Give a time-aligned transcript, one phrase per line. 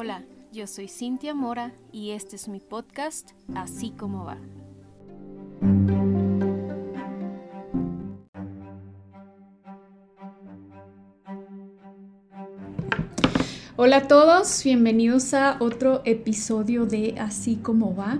[0.00, 4.38] Hola, yo soy Cintia Mora y este es mi podcast Así como va.
[13.74, 18.18] Hola a todos, bienvenidos a otro episodio de Así como va.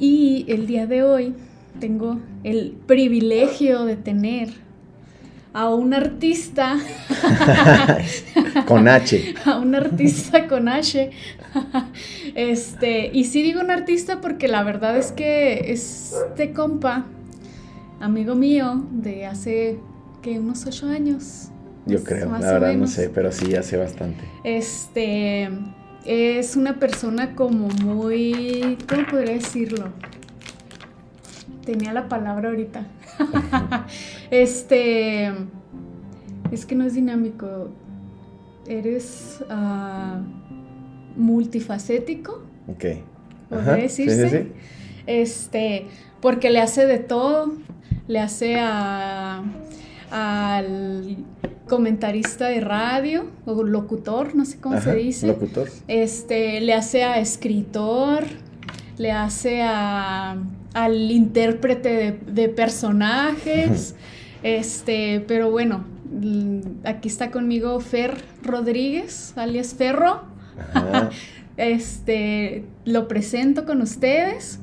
[0.00, 1.34] Y el día de hoy
[1.78, 4.48] tengo el privilegio de tener
[5.52, 6.76] a un artista.
[8.66, 9.34] con H.
[9.44, 11.10] A un artista con H.
[12.34, 17.06] Este, y sí digo un artista porque la verdad es que este compa,
[17.98, 19.78] amigo mío de hace
[20.20, 21.48] que unos ocho años.
[21.86, 24.22] Yo creo, la verdad no sé, pero sí hace bastante.
[24.44, 25.48] Este
[26.04, 29.88] es una persona como muy, ¿cómo podría decirlo?
[31.64, 32.86] Tenía la palabra ahorita.
[34.30, 35.32] este,
[36.52, 37.70] es que no es dinámico.
[38.68, 40.22] Eres uh,
[41.18, 42.42] multifacético.
[42.68, 42.84] Ok.
[43.48, 44.28] Podría decirse.
[44.28, 44.52] Sí, sí,
[45.06, 45.86] Este,
[46.20, 47.52] porque le hace de todo.
[48.08, 49.42] Le hace a
[50.10, 51.16] al
[51.66, 55.26] comentarista de radio o locutor, no sé cómo se dice.
[55.26, 55.68] Locutor.
[55.88, 58.24] Este, le hace a escritor,
[58.98, 60.36] le hace a
[60.74, 63.94] al intérprete de, personajes.
[64.42, 65.84] este, pero bueno,
[66.84, 70.22] aquí está conmigo Fer Rodríguez, alias Ferro.
[71.56, 74.60] este, lo presento con ustedes.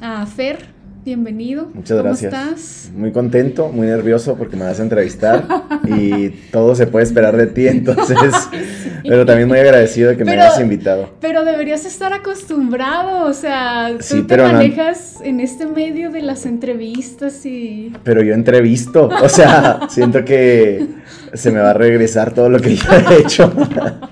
[0.00, 0.66] A Fer,
[1.04, 1.70] bienvenido.
[1.74, 2.32] Muchas gracias.
[2.32, 2.90] ¿Cómo estás?
[2.94, 5.46] Muy contento, muy nervioso porque me vas a entrevistar
[5.86, 8.16] y todo se puede esperar de ti, entonces,
[9.10, 11.10] pero también muy agradecido de que me hayas invitado.
[11.20, 17.44] Pero deberías estar acostumbrado, o sea, tú te manejas en este medio de las entrevistas
[17.44, 17.92] y...
[18.04, 20.86] Pero yo entrevisto, o sea, siento que
[21.34, 23.52] se me va a regresar todo lo que yo he hecho.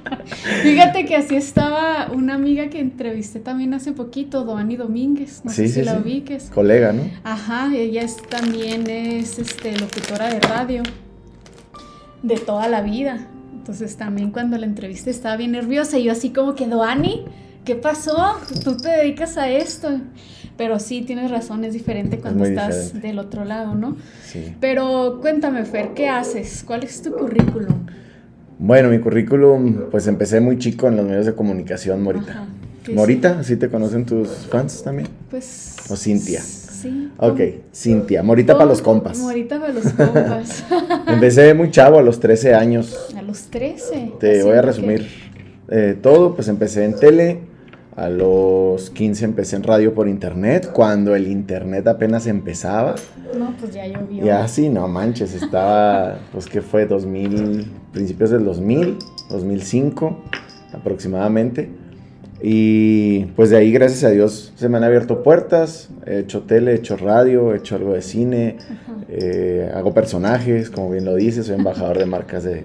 [0.65, 5.43] Fíjate que así estaba una amiga que entrevisté también hace poquito, Doani Domínguez.
[5.45, 6.51] No sé si la ubiques.
[6.53, 7.09] Colega, ¿no?
[7.22, 10.83] Ajá, ella es, también es este, locutora de radio
[12.25, 13.28] de toda la vida.
[13.69, 17.27] Entonces también cuando la entrevisté estaba bien nerviosa y yo así como que, Doani,
[17.67, 18.39] ¿qué pasó?
[18.65, 19.91] Tú te dedicas a esto.
[20.56, 23.99] Pero sí, tienes razón, es diferente cuando estás del otro lado, ¿no?
[24.25, 24.55] Sí.
[24.59, 26.65] Pero cuéntame, Fer, ¿qué haces?
[26.67, 27.84] ¿Cuál es tu currículum?
[28.59, 32.47] Bueno, mi currículum, pues empecé muy chico en los medios de comunicación, Morita.
[32.95, 35.09] Morita, ¿así te conocen tus fans también?
[35.28, 35.77] Pues.
[35.91, 36.41] O Cintia.
[36.81, 37.11] Sí.
[37.16, 37.41] Ok,
[37.75, 39.19] Cintia, Morita para los compas.
[39.19, 40.65] Morita para los compas.
[41.09, 43.12] empecé muy chavo, a los 13 años.
[43.16, 44.12] A los 13.
[44.21, 45.09] Te voy a resumir
[45.69, 47.41] eh, todo, pues empecé en tele,
[47.97, 52.95] a los 15 empecé en radio por internet, cuando el internet apenas empezaba.
[53.37, 54.25] No, pues ya llovió.
[54.25, 58.99] Ya sí, no manches, estaba, pues que fue 2000, principios del 2000,
[59.31, 60.16] 2005
[60.75, 61.69] aproximadamente.
[62.41, 65.88] Y pues de ahí, gracias a Dios, se me han abierto puertas.
[66.06, 68.59] He hecho tele, he hecho radio, he hecho algo de cine,
[69.09, 72.65] eh, hago personajes, como bien lo dices, soy embajador de marcas de,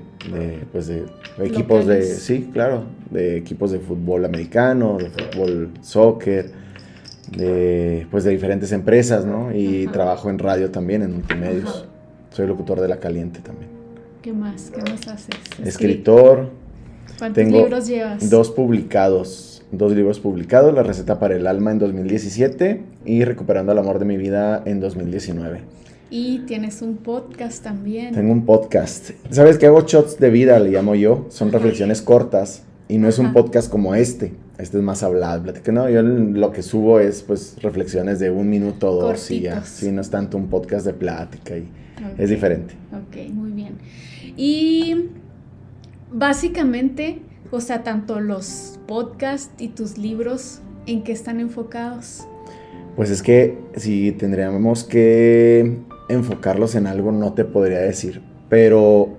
[0.72, 1.06] pues de
[1.40, 6.52] equipos de, sí, claro, de equipos de fútbol americano, de fútbol soccer,
[7.36, 9.52] de, pues de diferentes empresas, ¿no?
[9.56, 11.88] Y trabajo en radio también, en multimedios.
[12.30, 13.70] Soy locutor de La Caliente también.
[14.22, 14.72] ¿Qué más?
[14.72, 15.36] ¿Qué más haces?
[15.64, 16.63] Escritor.
[17.18, 18.30] ¿Cuántos libros llevas?
[18.30, 23.80] Dos publicados dos libros publicados, La receta para el alma en 2017 y Recuperando el
[23.80, 25.62] amor de mi vida en 2019.
[26.10, 28.14] Y tienes un podcast también.
[28.14, 29.12] Tengo un podcast.
[29.32, 31.26] ¿Sabes qué hago shots de vida, le llamo yo?
[31.30, 34.34] Son reflexiones cortas y no es un podcast como este.
[34.60, 35.54] Este es más hablable.
[35.54, 39.42] Que no, yo lo que subo es pues reflexiones de un minuto o dos y
[39.42, 39.64] ya.
[39.64, 41.68] Sí, no es tanto un podcast de plática y
[42.20, 42.76] es diferente.
[42.92, 43.80] Ok, muy bien.
[44.38, 45.10] Y
[46.14, 47.22] básicamente
[47.54, 52.26] o sea, tanto los podcasts y tus libros, ¿en qué están enfocados?
[52.96, 55.78] Pues es que si tendríamos que
[56.10, 59.10] enfocarlos en algo, no te podría decir, pero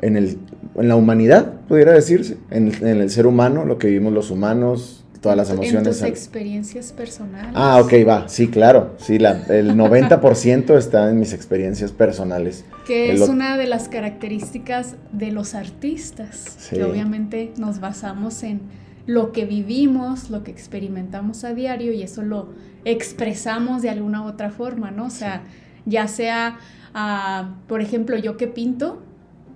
[0.00, 0.38] en, el,
[0.76, 5.04] en la humanidad, pudiera decirse, en, en el ser humano, lo que vivimos los humanos,
[5.26, 5.86] todas las emociones.
[5.86, 7.50] En tus experiencias personales.
[7.54, 12.64] Ah, ok, va, sí, claro, sí, la, el 90% está en mis experiencias personales.
[12.86, 18.60] Que es una de las características de los artistas, que obviamente nos basamos en
[19.06, 22.50] lo que vivimos, lo que experimentamos a diario y eso lo
[22.84, 25.06] expresamos de alguna u otra forma, ¿no?
[25.06, 25.42] O sea,
[25.86, 26.58] ya sea,
[26.94, 29.02] ah, por ejemplo, yo que pinto,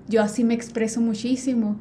[0.08, 1.76] yo así me expreso muchísimo,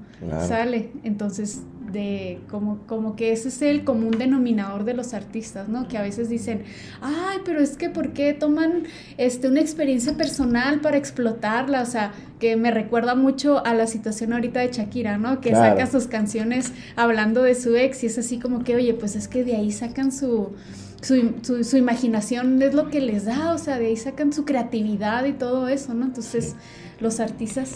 [0.48, 0.92] ¿sale?
[1.04, 5.88] Entonces de como, como que ese es el común denominador de los artistas, ¿no?
[5.88, 6.64] Que a veces dicen,
[7.02, 8.84] ay, pero es que ¿por qué toman
[9.18, 11.82] este, una experiencia personal para explotarla?
[11.82, 15.42] O sea, que me recuerda mucho a la situación ahorita de Shakira, ¿no?
[15.42, 19.16] Que saca sus canciones hablando de su ex y es así como que, oye, pues
[19.16, 20.54] es que de ahí sacan su...
[21.02, 25.24] Su, su, imaginación es lo que les da, o sea, de ahí sacan su creatividad
[25.24, 26.08] y todo eso, ¿no?
[26.08, 26.58] Entonces,
[27.00, 27.72] los artistas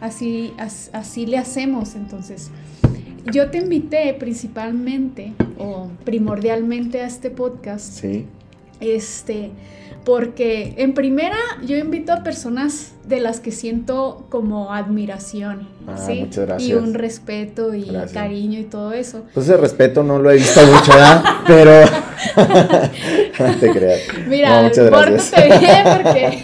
[0.00, 2.52] así, así le hacemos, entonces,
[3.32, 7.92] yo te invité principalmente o primordialmente a este podcast.
[7.92, 8.26] Sí.
[8.80, 9.50] Este,
[10.04, 11.36] porque en primera
[11.66, 16.20] yo invito a personas de las que siento como admiración, ah, ¿sí?
[16.20, 16.70] Muchas gracias.
[16.70, 19.24] Y un respeto y cariño y todo eso.
[19.34, 21.24] Pues el respeto no lo he visto mucho, ¿verdad?
[21.46, 21.72] Pero
[23.60, 24.00] te creas.
[24.28, 26.42] Mira, no, bien porque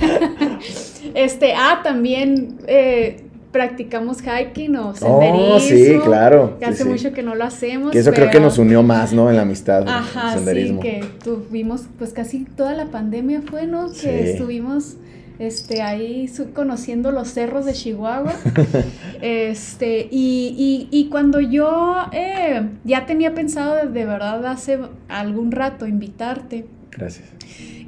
[1.15, 3.25] este, ah, también eh,
[3.55, 5.55] practicamos hiking o senderismo.
[5.55, 6.59] Oh, sí, claro.
[6.59, 7.93] Que hace mucho que no lo hacemos.
[7.93, 9.31] Que eso creo que nos unió más, ¿no?
[9.31, 9.89] En la amistad.
[9.89, 13.93] Ajá, sí, que tuvimos, pues casi toda la pandemia fue, ¿no?
[13.93, 14.97] Que estuvimos
[15.39, 18.35] este, ahí conociendo los cerros de Chihuahua.
[19.23, 26.67] este, y, y, cuando yo eh, ya tenía pensado de verdad hace algún rato invitarte.
[26.91, 27.29] Gracias.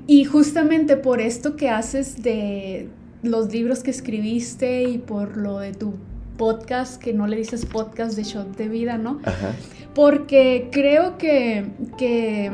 [0.06, 2.88] Y justamente por esto que haces de,
[3.26, 5.94] los libros que escribiste y por lo de tu
[6.36, 9.20] podcast, que no le dices podcast de shot de vida, ¿no?
[9.24, 9.52] Ajá.
[9.94, 12.50] Porque creo que, que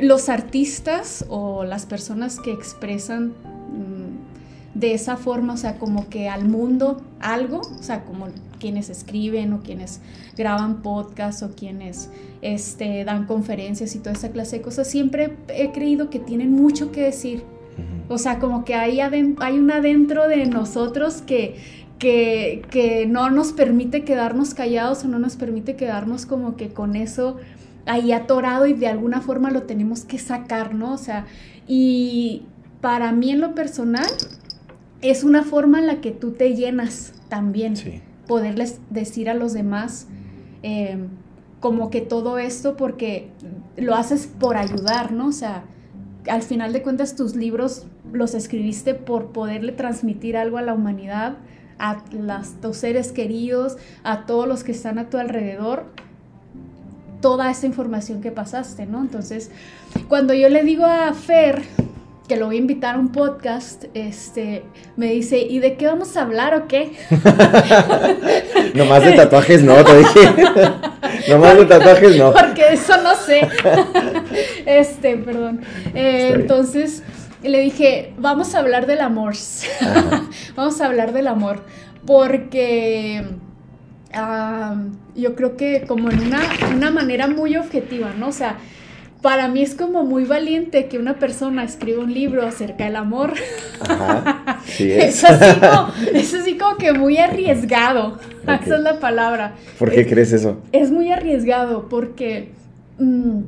[0.00, 6.28] los artistas o las personas que expresan mm, de esa forma, o sea, como que
[6.28, 10.00] al mundo algo, o sea, como quienes escriben o quienes
[10.36, 12.08] graban podcast o quienes
[12.42, 16.92] este, dan conferencias y toda esa clase de cosas, siempre he creído que tienen mucho
[16.92, 17.42] que decir
[18.08, 21.56] o sea, como que hay, hay un adentro de nosotros que,
[22.00, 27.36] que, no nos permite quedarnos callados o no nos permite quedarnos como que con eso
[27.86, 30.94] ahí atorado y de alguna forma lo tenemos que sacar, ¿no?
[30.94, 31.26] O sea,
[31.68, 32.42] y
[32.80, 34.06] para mí en lo personal
[35.02, 37.74] es una forma en la que tú te llenas también.
[38.26, 40.06] Poderles decir a los demás
[40.62, 40.98] eh,
[41.60, 43.28] como que todo esto porque
[43.76, 45.28] lo haces por ayudar, ¿no?
[45.28, 45.64] O sea,
[46.30, 51.36] al final de cuentas tus libros los escribiste por poderle transmitir algo a la humanidad,
[51.78, 52.02] a
[52.60, 55.86] tus seres queridos, a todos los que están a tu alrededor,
[57.20, 59.00] toda esa información que pasaste, ¿no?
[59.00, 59.50] Entonces,
[60.08, 61.62] cuando yo le digo a Fer
[62.30, 64.62] que lo voy a invitar a un podcast, este,
[64.94, 66.92] me dice, ¿y de qué vamos a hablar o qué?
[68.74, 70.20] Nomás de tatuajes no, te dije.
[71.28, 72.32] Nomás de tatuajes no.
[72.32, 73.48] Porque eso no sé.
[74.64, 75.62] este, perdón.
[75.92, 77.02] Eh, entonces,
[77.42, 79.34] le dije, vamos a hablar del amor.
[80.54, 81.64] vamos a hablar del amor.
[82.06, 83.24] Porque
[85.16, 86.42] yo creo que como en una,
[86.76, 88.28] una manera muy objetiva, ¿no?
[88.28, 88.56] O sea,
[89.22, 93.34] para mí es como muy valiente que una persona escriba un libro acerca del amor.
[93.80, 95.24] Ajá, sí es.
[96.14, 98.18] es, así como, que muy arriesgado.
[98.42, 99.54] Esa es la palabra.
[99.78, 100.58] ¿Por qué crees eso?
[100.72, 102.52] Es muy arriesgado porque
[102.98, 103.40] mm,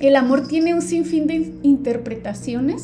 [0.00, 2.82] el amor tiene un sinfín de interpretaciones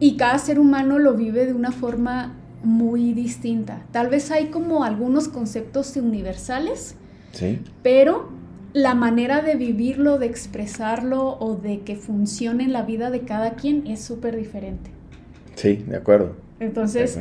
[0.00, 3.82] y cada ser humano lo vive de una forma muy distinta.
[3.90, 6.94] Tal vez hay como algunos conceptos universales,
[7.32, 7.60] ¿Sí?
[7.82, 8.37] pero
[8.72, 13.52] la manera de vivirlo, de expresarlo o de que funcione en la vida de cada
[13.52, 14.90] quien es súper diferente.
[15.54, 16.36] Sí, de acuerdo.
[16.60, 17.18] Entonces,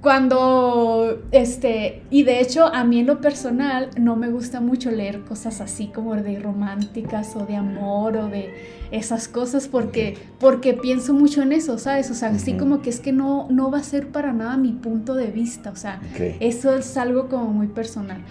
[0.00, 5.20] cuando, este, y de hecho a mí en lo personal no me gusta mucho leer
[5.20, 8.50] cosas así como de románticas o de amor o de
[8.90, 12.10] esas cosas porque, porque pienso mucho en eso, ¿sabes?
[12.10, 14.72] O sea, así como que es que no, no va a ser para nada mi
[14.72, 16.00] punto de vista, o sea,
[16.40, 18.22] eso es algo como muy personal.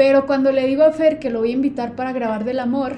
[0.00, 2.94] Pero cuando le digo a Fer que lo voy a invitar para grabar del amor,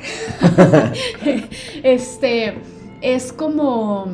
[1.83, 2.55] este,
[3.01, 4.07] es como,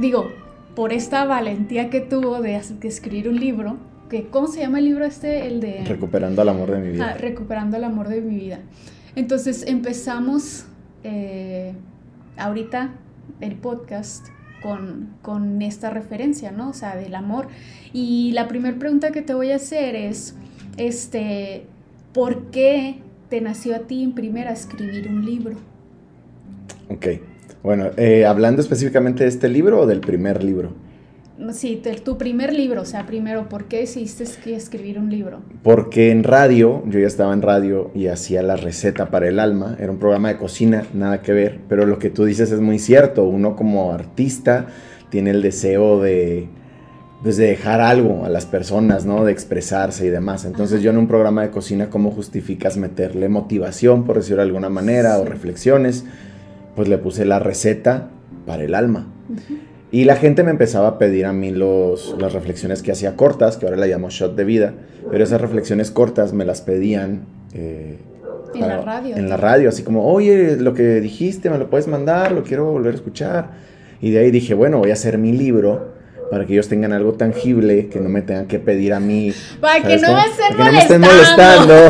[0.00, 0.32] digo,
[0.74, 3.76] por esta valentía que tuvo de, escribir un libro,
[4.10, 5.46] que, ¿cómo se llama el libro este?
[5.46, 5.84] El de...
[5.84, 7.12] Recuperando el amor de mi vida.
[7.12, 8.58] Ah, recuperando el amor de mi vida.
[9.14, 10.64] Entonces empezamos
[11.04, 11.72] eh,
[12.36, 12.94] ahorita
[13.40, 14.26] el podcast
[14.60, 16.70] con, con, esta referencia, ¿no?
[16.70, 17.46] O sea, del amor.
[17.92, 20.34] Y la primera pregunta que te voy a hacer es,
[20.76, 21.64] este,
[22.12, 22.96] ¿por qué
[23.28, 25.56] te nació a ti en primera escribir un libro?
[26.88, 27.06] Ok.
[27.62, 30.72] Bueno, eh, hablando específicamente de este libro o del primer libro.
[31.52, 34.24] Sí, tu primer libro, o sea, primero, ¿por qué decidiste
[34.54, 35.40] escribir un libro?
[35.62, 39.76] Porque en radio, yo ya estaba en radio y hacía la receta para el alma,
[39.80, 42.78] era un programa de cocina, nada que ver, pero lo que tú dices es muy
[42.78, 44.66] cierto, uno como artista
[45.08, 46.48] tiene el deseo de
[47.22, 49.24] pues de dejar algo a las personas, ¿no?
[49.24, 50.44] De expresarse y demás.
[50.44, 54.68] Entonces yo en un programa de cocina, ¿cómo justificas meterle motivación, por decirlo de alguna
[54.68, 56.04] manera, o reflexiones?
[56.74, 58.08] Pues le puse la receta
[58.44, 59.06] para el alma.
[59.92, 63.56] Y la gente me empezaba a pedir a mí los, las reflexiones que hacía cortas,
[63.56, 64.74] que ahora la llamo shot de vida,
[65.10, 67.98] pero esas reflexiones cortas me las pedían eh,
[68.54, 69.16] en la radio.
[69.16, 72.64] En la radio, así como, oye, lo que dijiste, me lo puedes mandar, lo quiero
[72.72, 73.50] volver a escuchar.
[74.00, 75.92] Y de ahí dije, bueno, voy a hacer mi libro
[76.32, 79.34] para que ellos tengan algo tangible, que no me tengan que pedir a mí.
[79.60, 81.74] Para que no me estén para que no me estén molestando.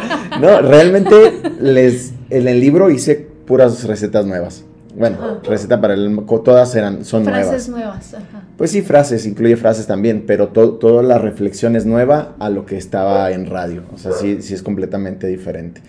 [0.40, 4.64] no, realmente les, en el libro hice puras recetas nuevas.
[4.96, 8.14] Bueno, receta para el todas eran son frases nuevas.
[8.14, 8.42] Ajá.
[8.56, 12.78] Pues sí, frases, incluye frases también, pero toda la reflexión es nueva a lo que
[12.78, 13.82] estaba en radio.
[13.92, 15.82] O sea, sí, sí es completamente diferente.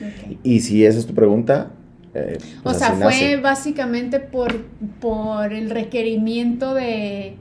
[0.44, 1.72] Y si esa es tu pregunta,
[2.14, 4.54] eh, pues o sea, fue básicamente por,
[5.00, 7.38] por el requerimiento de,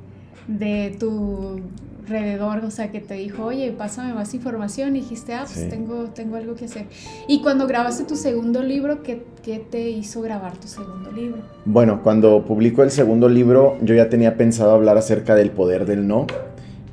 [0.48, 1.60] de tu
[2.08, 6.04] alrededor, o sea, que te dijo, oye, pásame más información, y dijiste, ah, pues tengo,
[6.14, 6.86] tengo algo que hacer.
[7.28, 11.42] Y cuando grabaste tu segundo libro, ¿qué, ¿qué, te hizo grabar tu segundo libro?
[11.66, 16.08] Bueno, cuando publico el segundo libro, yo ya tenía pensado hablar acerca del poder del
[16.08, 16.26] no,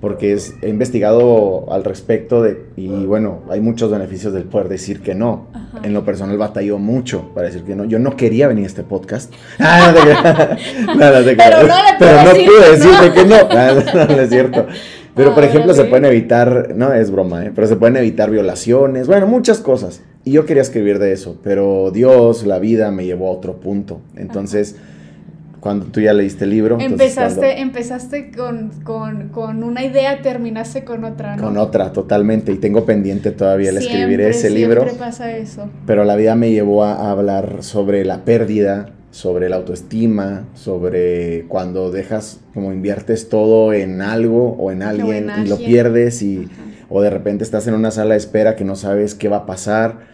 [0.01, 5.01] porque es, he investigado al respecto de, y bueno, hay muchos beneficios del poder decir
[5.01, 5.47] que no.
[5.83, 7.85] En lo personal batalló mucho para decir que no.
[7.85, 9.33] Yo no quería venir a este podcast.
[9.59, 9.93] Ah,
[10.85, 13.35] no, no, no, Pero no, le Pero no pude decirte que no.
[13.49, 14.67] Ah, no, es cierto.
[15.15, 17.51] Pero, por ejemplo, se pueden evitar, no es broma, ¿eh?
[17.55, 20.01] pero se pueden evitar violaciones, bueno, muchas cosas.
[20.25, 24.01] Y yo quería escribir de eso, pero Dios, la vida me llevó a otro punto.
[24.17, 24.75] Entonces,
[25.65, 26.77] cuando tú ya leíste el libro.
[26.79, 31.41] Empezaste, empezaste con, con, con, una idea, terminaste con otra, ¿no?
[31.41, 32.51] Con otra, totalmente.
[32.51, 34.83] Y tengo pendiente todavía el escribir ese libro.
[34.83, 35.67] Siempre pasa eso.
[35.87, 41.89] Pero la vida me llevó a hablar sobre la pérdida, sobre la autoestima, sobre cuando
[41.89, 46.47] dejas, como inviertes todo en algo o en alguien, y lo pierdes y,
[46.89, 49.45] o de repente estás en una sala de espera que no sabes qué va a
[49.47, 50.13] pasar.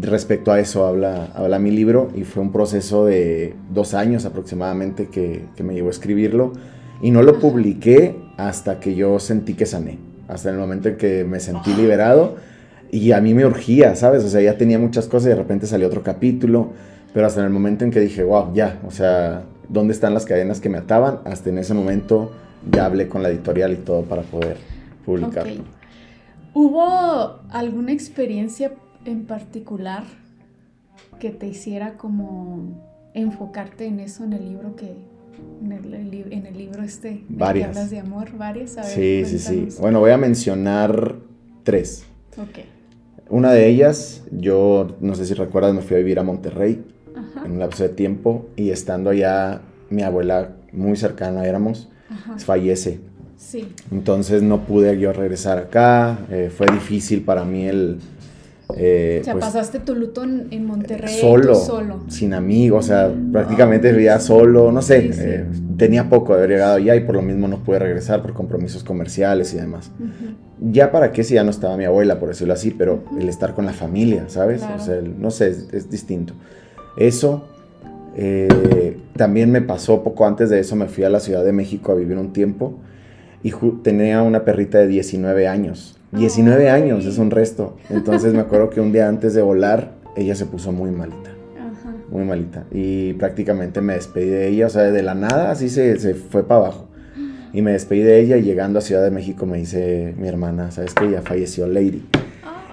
[0.00, 5.08] Respecto a eso habla, habla mi libro y fue un proceso de dos años aproximadamente
[5.08, 6.52] que, que me llevó a escribirlo
[7.02, 9.98] y no lo publiqué hasta que yo sentí que sané,
[10.28, 12.36] hasta el momento en que me sentí liberado
[12.90, 14.24] y a mí me urgía, ¿sabes?
[14.24, 16.72] O sea, ya tenía muchas cosas y de repente salió otro capítulo
[17.12, 20.24] pero hasta en el momento en que dije, wow, ya, o sea, ¿dónde están las
[20.24, 21.20] cadenas que me ataban?
[21.24, 22.32] Hasta en ese momento
[22.70, 24.58] ya hablé con la editorial y todo para poder
[25.04, 25.64] publicarlo.
[26.54, 28.72] ¿Hubo alguna experiencia
[29.04, 30.04] en particular
[31.20, 34.94] que te hiciera como enfocarte en eso en el libro que
[35.62, 35.94] en el,
[36.32, 37.68] en el libro este varias.
[37.68, 41.16] hablas de amor varias sí sí sí bueno voy a mencionar
[41.62, 42.04] tres
[42.36, 42.58] Ok.
[43.30, 46.84] una de ellas yo no sé si recuerdas me fui a vivir a Monterrey
[47.44, 51.88] en un lapso de tiempo y estando allá, mi abuela muy cercana éramos,
[52.38, 53.00] fallece.
[53.36, 53.72] Sí.
[53.90, 57.98] Entonces no pude yo regresar acá, eh, fue difícil para mí el...
[58.76, 63.10] Eh, o sea, pues, pasaste tu luto en, Monterrey solo, solo, sin amigos, o sea,
[63.32, 65.46] prácticamente vivía solo, no sé, eh,
[65.78, 68.84] tenía poco de haber llegado allá y por lo mismo no pude regresar por compromisos
[68.84, 69.90] comerciales y demás.
[70.60, 73.54] Ya para qué si ya no estaba mi abuela, por decirlo así, pero el estar
[73.54, 74.62] con la familia, ¿sabes?
[74.62, 76.34] O sea, no sé, es distinto.
[76.98, 77.44] Eso
[78.20, 81.92] eh, también me pasó poco antes de eso, me fui a la Ciudad de México
[81.92, 82.74] a vivir un tiempo
[83.44, 85.97] y tenía una perrita de 19 años.
[86.12, 87.76] 19 años es un resto.
[87.90, 91.30] Entonces me acuerdo que un día antes de volar, ella se puso muy malita.
[92.10, 92.64] Muy malita.
[92.70, 96.46] Y prácticamente me despedí de ella, o sea, de la nada así se, se fue
[96.46, 96.88] para abajo.
[97.52, 100.70] Y me despedí de ella y llegando a Ciudad de México me dice mi hermana,
[100.70, 102.04] ¿sabes que Ya falleció Lady.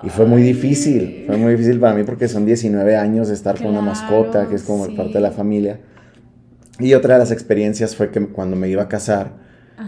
[0.04, 3.58] Y fue muy difícil, fue muy difícil para mí porque son 19 años de estar
[3.58, 5.80] con una mascota, que es como parte de la familia.
[6.80, 9.32] Y otra de las experiencias fue que cuando me iba a casar,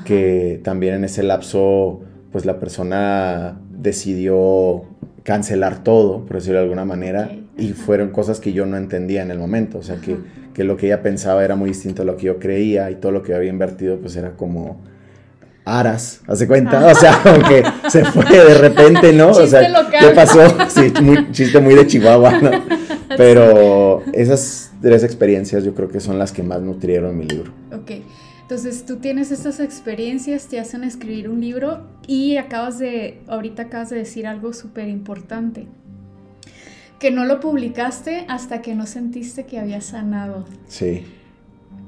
[0.06, 2.02] que también en ese lapso,
[2.32, 4.84] pues la persona decidió
[5.24, 9.32] cancelar todo, por decirlo de alguna manera, y fueron cosas que yo no entendía en
[9.32, 10.18] el momento, o sea, que,
[10.54, 13.12] que lo que ella pensaba era muy distinto a lo que yo creía y todo
[13.12, 14.82] lo que había invertido pues era como
[15.66, 19.32] aras, hace cuenta, o sea, como que se fue de repente, ¿no?
[19.32, 19.62] o sea,
[20.00, 20.42] ¿qué pasó?
[20.70, 22.52] Sí, muy, chiste muy de Chihuahua, ¿no?
[23.18, 27.52] Pero esas tres experiencias yo creo que son las que más nutrieron mi libro.
[27.74, 27.92] Ok,
[28.48, 33.90] entonces tú tienes estas experiencias, te hacen escribir un libro y acabas de, ahorita acabas
[33.90, 35.68] de decir algo súper importante,
[36.98, 40.46] que no lo publicaste hasta que no sentiste que había sanado.
[40.68, 41.04] Sí.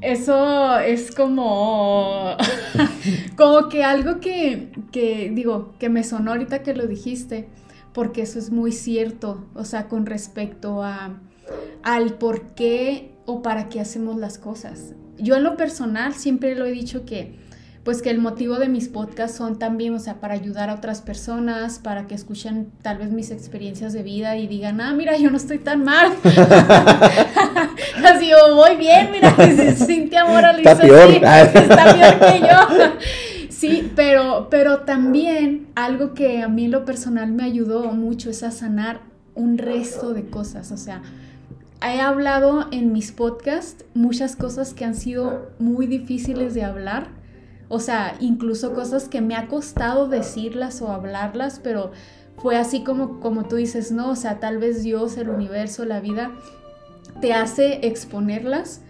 [0.02, 2.36] Eso es como,
[3.38, 7.48] como que algo que, que, digo, que me sonó ahorita que lo dijiste,
[7.94, 11.22] porque eso es muy cierto, o sea, con respecto a,
[11.84, 14.94] al por qué o para qué hacemos las cosas.
[15.18, 17.38] Yo en lo personal siempre lo he dicho que
[17.84, 21.02] pues que el motivo de mis podcasts son también, o sea, para ayudar a otras
[21.02, 25.30] personas, para que escuchen tal vez mis experiencias de vida y digan, ah, mira, yo
[25.32, 26.12] no estoy tan mal.
[28.06, 29.36] así, yo voy bien, mira,
[29.76, 31.10] Cintia Morales está peor.
[31.12, 32.90] está peor que yo.
[33.50, 38.42] Sí, pero, pero también algo que a mí en lo personal me ayudó mucho es
[38.42, 39.02] a sanar
[39.36, 41.02] un resto de cosas, o sea,
[41.82, 47.08] he hablado en mis podcasts muchas cosas que han sido muy difíciles de hablar.
[47.70, 51.92] O sea, incluso cosas que me ha costado decirlas o hablarlas, pero
[52.38, 56.00] fue así como, como tú dices, no, o sea, tal vez Dios, el universo, la
[56.00, 56.32] vida,
[57.22, 58.82] te hace exponerlas,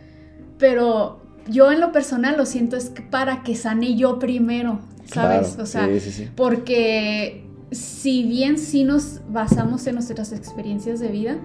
[0.58, 5.58] pero yo en lo personal lo siento es para que sane yo primero, ¿sabes?
[5.60, 5.90] o sea,
[6.36, 11.38] porque si bien sí nos basamos en nuestras experiencias de vida,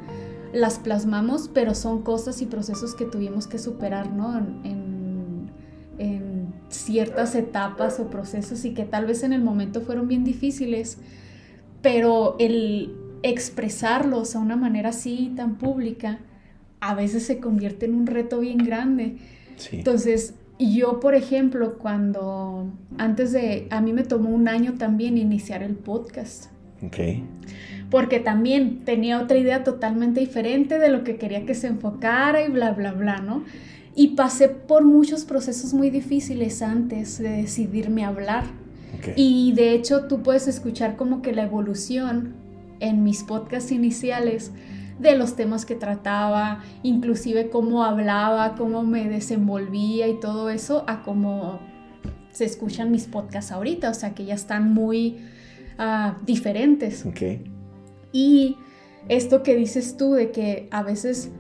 [0.54, 4.38] las plasmamos, pero son cosas y procesos que tuvimos que superar, ¿no?
[4.38, 4.84] En,
[6.70, 10.98] ciertas etapas o procesos y que tal vez en el momento fueron bien difíciles,
[11.82, 16.18] pero el expresarlos a una manera así tan pública
[16.80, 19.18] a veces se convierte en un reto bien grande.
[19.70, 25.62] Entonces, yo, por ejemplo, cuando antes de, a mí me tomó un año también iniciar
[25.62, 26.46] el podcast.
[26.82, 26.96] Ok
[27.94, 32.50] porque también tenía otra idea totalmente diferente de lo que quería que se enfocara y
[32.50, 33.44] bla, bla, bla, ¿no?
[33.94, 38.46] Y pasé por muchos procesos muy difíciles antes de decidirme hablar.
[39.14, 42.34] Y de hecho tú puedes escuchar como que la evolución
[42.80, 44.50] en mis podcasts iniciales
[44.98, 51.04] de los temas que trataba, inclusive cómo hablaba, cómo me desenvolvía y todo eso, a
[51.04, 51.60] cómo
[52.32, 55.18] se escuchan mis podcasts ahorita, o sea que ya están muy
[55.78, 57.06] uh, diferentes.
[57.06, 57.53] Okay.
[58.14, 58.56] Y
[59.08, 61.30] esto que dices tú de que a veces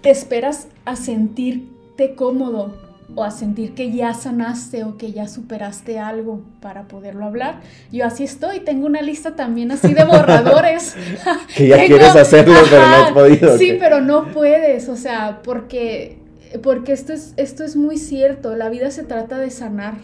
[0.00, 2.74] te esperas a sentirte cómodo
[3.14, 7.60] o a sentir que ya sanaste o que ya superaste algo para poderlo hablar.
[7.92, 10.96] Yo así estoy, tengo una lista también así de borradores.
[11.54, 13.58] que ya quieres hacerlo, pero no has podido.
[13.58, 16.18] Sí, pero no puedes, o sea, porque,
[16.62, 19.98] porque esto, es, esto es muy cierto, la vida se trata de sanar.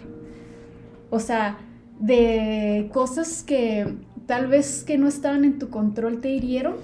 [1.09, 1.59] O sea,
[1.99, 3.87] de cosas que
[4.31, 6.77] tal vez que no estaban en tu control te hirieron,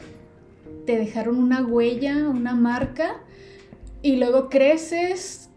[0.84, 3.22] te dejaron una huella, una marca,
[4.02, 5.48] y luego creces,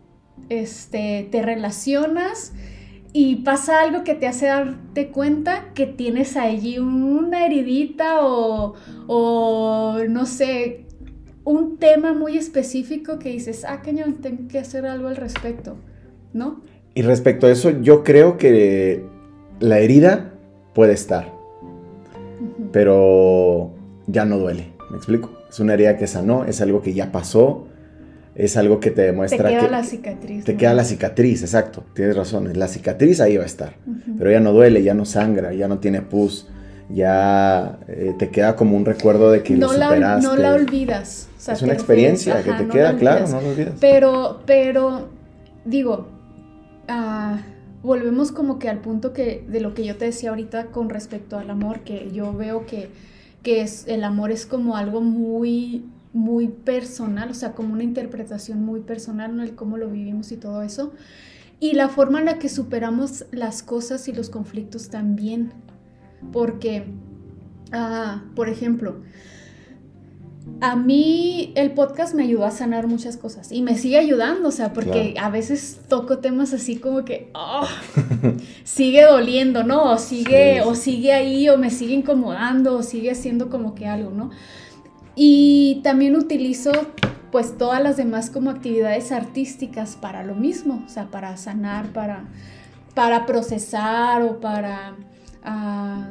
[0.49, 2.54] este, te relacionas
[3.12, 8.75] y pasa algo que te hace darte cuenta que tienes allí una heridita o,
[9.08, 10.86] o no sé,
[11.43, 15.75] un tema muy específico que dices, ah, cañón, tengo que hacer algo al respecto,
[16.34, 16.62] ¿no?
[16.93, 19.04] Y respecto a eso, yo creo que
[19.60, 20.36] la herida
[20.75, 21.38] puede estar
[22.71, 23.73] pero
[24.08, 24.73] ya no duele.
[24.89, 25.32] ¿Me explico?
[25.49, 27.67] Es una herida que sanó, es algo que ya pasó,
[28.36, 30.45] es algo que te demuestra te queda que la cicatriz.
[30.45, 31.84] Te queda la cicatriz, exacto.
[31.93, 33.75] Tienes razón, la cicatriz ahí va a estar,
[34.17, 36.47] pero ya no duele, ya no sangra, ya no tiene pus,
[36.89, 39.99] ya eh, te queda como un recuerdo de que no lo superaste.
[39.99, 41.27] La, no la olvidas.
[41.47, 43.73] es una experiencia que te queda, claro, no lo olvidas.
[43.79, 45.10] Pero, pero,
[45.65, 46.08] digo,
[46.88, 47.39] ah,
[47.81, 51.37] volvemos como que al punto que de lo que yo te decía ahorita con respecto
[51.37, 52.89] al amor, que yo veo que,
[53.43, 58.63] que es, el amor es como algo muy, muy personal, o sea, como una interpretación
[58.63, 59.43] muy personal, ¿no?
[59.43, 60.93] El cómo lo vivimos y todo eso.
[61.59, 65.51] Y la forma en la que superamos las cosas y los conflictos también.
[66.31, 66.85] Porque,
[67.71, 69.01] ah, por ejemplo,
[70.62, 74.51] a mí el podcast me ayudó a sanar muchas cosas y me sigue ayudando, o
[74.51, 77.67] sea, porque a veces toco temas así como que oh,
[78.63, 79.91] sigue doliendo, ¿no?
[79.91, 84.12] O sigue, o sigue ahí, o me sigue incomodando, o sigue haciendo como que algo,
[84.12, 84.31] ¿no?
[85.15, 86.71] Y también utilizo
[87.31, 92.25] pues todas las demás como actividades artísticas para lo mismo, o sea, para sanar, para,
[92.95, 94.95] para procesar o para...
[95.43, 96.09] Ah,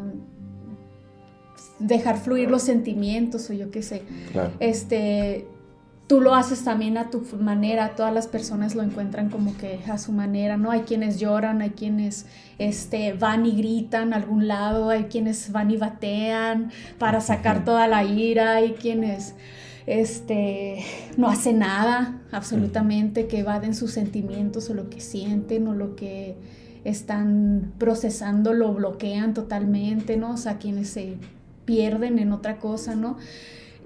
[1.79, 4.03] dejar fluir los sentimientos o yo qué sé.
[4.61, 5.47] Este,
[6.09, 9.99] tú lo haces también a tu manera, todas las personas lo encuentran como que a
[9.99, 10.71] su manera, ¿no?
[10.71, 12.27] Hay quienes lloran, hay quienes
[12.59, 17.87] este, van y gritan a algún lado, hay quienes van y batean para sacar toda
[17.87, 19.35] la ira, hay quienes
[19.87, 20.83] este,
[21.17, 26.37] no hacen nada absolutamente, que evaden sus sentimientos o lo que sienten o lo que
[26.85, 30.33] están procesando, lo bloquean totalmente, ¿no?
[30.33, 31.17] O sea, quienes se
[31.69, 33.19] pierden en otra cosa, ¿no?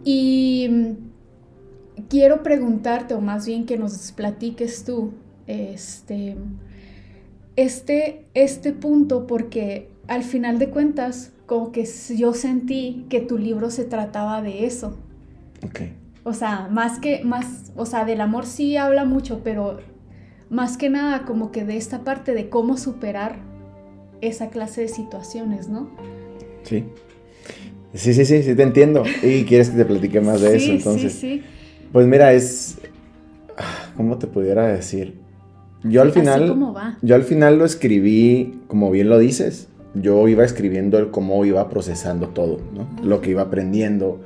[0.05, 5.15] Y mm, quiero preguntarte, o más bien que nos platiques tú,
[5.49, 6.37] este,
[7.57, 11.85] este, este punto, porque al final de cuentas, como que
[12.17, 14.97] yo sentí que tu libro se trataba de eso.
[15.67, 15.81] Ok.
[16.23, 19.81] O sea, más que, más, o sea, del amor sí habla mucho, pero
[20.51, 23.41] más que nada como que de esta parte de cómo superar
[24.21, 25.91] esa clase de situaciones, ¿no?
[26.63, 26.85] Sí.
[27.95, 29.03] Sí, sí, sí, sí, te entiendo.
[29.23, 31.13] Y quieres que te platique más de eso, entonces.
[31.13, 31.43] Sí, sí.
[31.93, 32.79] Pues mira, es.
[33.97, 35.15] ¿Cómo te pudiera decir?
[35.85, 36.53] Yo al final.
[36.75, 36.99] va.
[37.03, 39.69] Yo al final lo escribí, como bien lo dices.
[39.95, 42.89] Yo iba escribiendo el cómo iba procesando todo, ¿no?
[43.05, 44.21] Lo que iba aprendiendo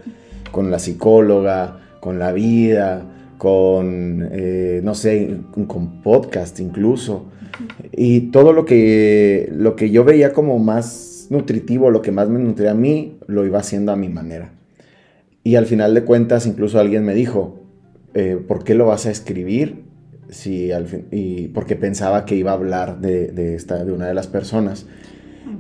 [0.52, 3.02] con la psicóloga, con la vida,
[3.36, 7.26] con, eh, no sé, con podcast incluso.
[7.92, 12.38] Y todo lo que, lo que yo veía como más nutritivo, lo que más me
[12.38, 14.52] nutría a mí, lo iba haciendo a mi manera.
[15.42, 17.60] Y al final de cuentas, incluso alguien me dijo,
[18.14, 19.84] eh, ¿por qué lo vas a escribir?
[20.28, 24.14] Si al fin, y porque pensaba que iba a hablar de, esta, de una de
[24.14, 24.86] las personas.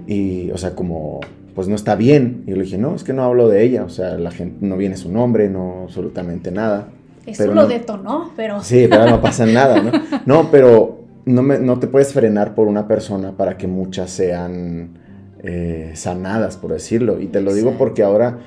[0.08, 1.20] Y, o sea, como,
[1.54, 2.42] pues no está bien.
[2.46, 3.84] Y yo le dije, no, es que no hablo de ella.
[3.84, 6.88] O sea, la gente no viene su nombre, no absolutamente nada.
[7.24, 8.62] Eso lo detonó, pero...
[8.62, 9.92] Sí, pero no pasa nada, ¿no?
[10.26, 14.98] No, pero no, me, no te puedes frenar por una persona para que muchas sean
[15.40, 17.20] eh, sanadas, por decirlo.
[17.20, 18.38] Y te lo digo porque ahora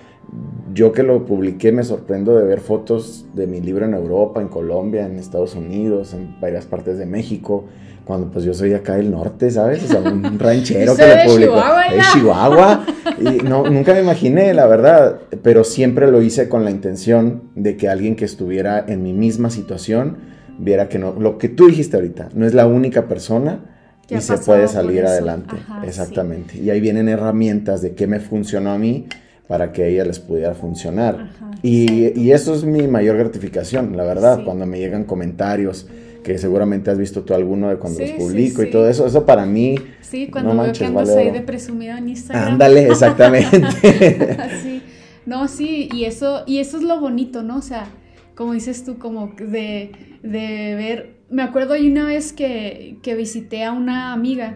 [0.73, 4.47] yo que lo publiqué me sorprendo de ver fotos de mi libro en Europa, en
[4.47, 7.65] Colombia, en Estados Unidos, en varias partes de México,
[8.06, 9.84] cuando pues yo soy acá del norte, ¿sabes?
[9.84, 11.54] O sea, un ranchero que lo publicó.
[11.54, 12.86] Chihuahua, de Chihuahua.
[13.19, 17.75] Y no, nunca me imaginé, la verdad, pero siempre lo hice con la intención de
[17.75, 20.17] que alguien que estuviera en mi misma situación
[20.58, 23.68] viera que no, lo que tú dijiste ahorita, no es la única persona
[24.10, 25.56] y se puede salir adelante.
[25.86, 26.58] Exactamente.
[26.58, 29.06] Y ahí vienen herramientas de qué me funcionó a mí
[29.48, 31.30] para que a ella les pudiera funcionar.
[31.63, 35.88] y, eso es mi mayor gratificación, la verdad, cuando me llegan comentarios
[36.24, 39.45] que seguramente has visto tú alguno de cuando los publico y todo eso, eso para
[39.45, 39.76] mí...
[40.02, 42.54] Sí, cuando veo que andas ahí de presumida en Instagram.
[42.54, 43.63] Ándale, exactamente.
[44.62, 44.84] sí.
[45.26, 47.58] No, sí, y eso, y eso es lo bonito, ¿no?
[47.58, 47.88] O sea,
[48.36, 49.91] como dices tú, como de,
[50.24, 51.18] de ver...
[51.30, 54.56] Me acuerdo hay una vez que, que visité a una amiga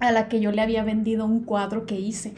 [0.00, 2.34] a la que yo le había vendido un cuadro que hice.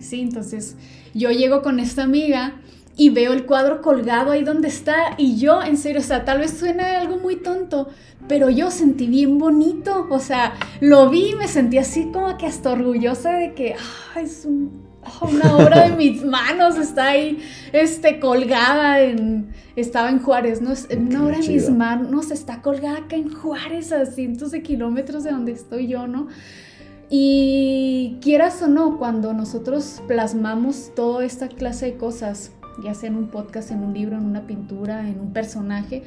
[0.00, 0.76] Sí, entonces
[1.14, 2.60] yo llego con esta amiga
[2.96, 6.38] y veo el cuadro colgado ahí donde está y yo, en serio, o sea, tal
[6.38, 7.88] vez suena algo muy tonto,
[8.28, 12.46] pero yo sentí bien bonito, o sea, lo vi y me sentí así como que
[12.46, 13.76] hasta orgullosa de que
[14.16, 14.46] es
[15.20, 17.38] una obra de mis manos, está ahí
[17.72, 20.72] este, colgada en, estaba en Juárez, ¿no?
[20.96, 25.32] Una obra de mis manos está colgada acá en Juárez, a cientos de kilómetros de
[25.32, 26.28] donde estoy yo, ¿no?
[27.10, 33.16] Y quieras o no, cuando nosotros plasmamos toda esta clase de cosas, ya sea en
[33.16, 36.04] un podcast, en un libro, en una pintura, en un personaje,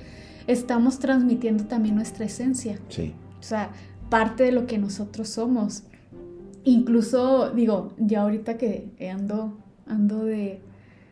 [0.47, 2.79] estamos transmitiendo también nuestra esencia.
[2.89, 3.13] Sí.
[3.39, 3.69] O sea,
[4.10, 5.84] parte de lo que nosotros somos.
[6.65, 10.62] Incluso, digo, ya ahorita que ando, ando de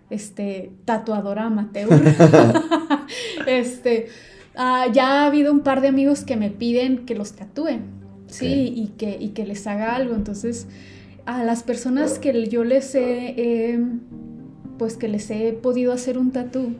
[0.09, 1.89] este, tatuadora amateur,
[3.47, 4.07] este,
[4.55, 8.03] ah, ya ha habido un par de amigos que me piden que los tatúen.
[8.27, 10.15] Sí, y, que, y que les haga algo.
[10.15, 10.67] Entonces,
[11.27, 13.79] a las personas que yo les he,
[14.79, 16.73] pues que les he podido hacer un tatú,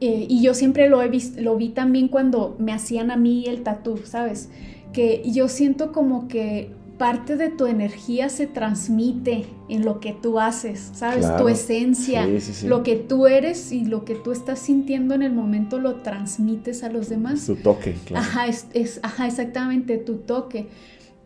[0.00, 3.46] eh, y yo siempre lo, he visto, lo vi también cuando me hacían a mí
[3.46, 4.50] el tatú, ¿sabes?
[4.92, 6.70] Que yo siento como que
[7.04, 11.26] parte de tu energía se transmite en lo que tú haces, ¿sabes?
[11.36, 12.26] Tu esencia,
[12.64, 16.82] lo que tú eres y lo que tú estás sintiendo en el momento lo transmites
[16.82, 17.44] a los demás.
[17.44, 18.24] Tu toque, claro.
[18.24, 20.68] Ajá, es, ajá exactamente, tu toque.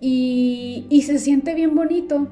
[0.01, 2.27] Y, se siente bien bonito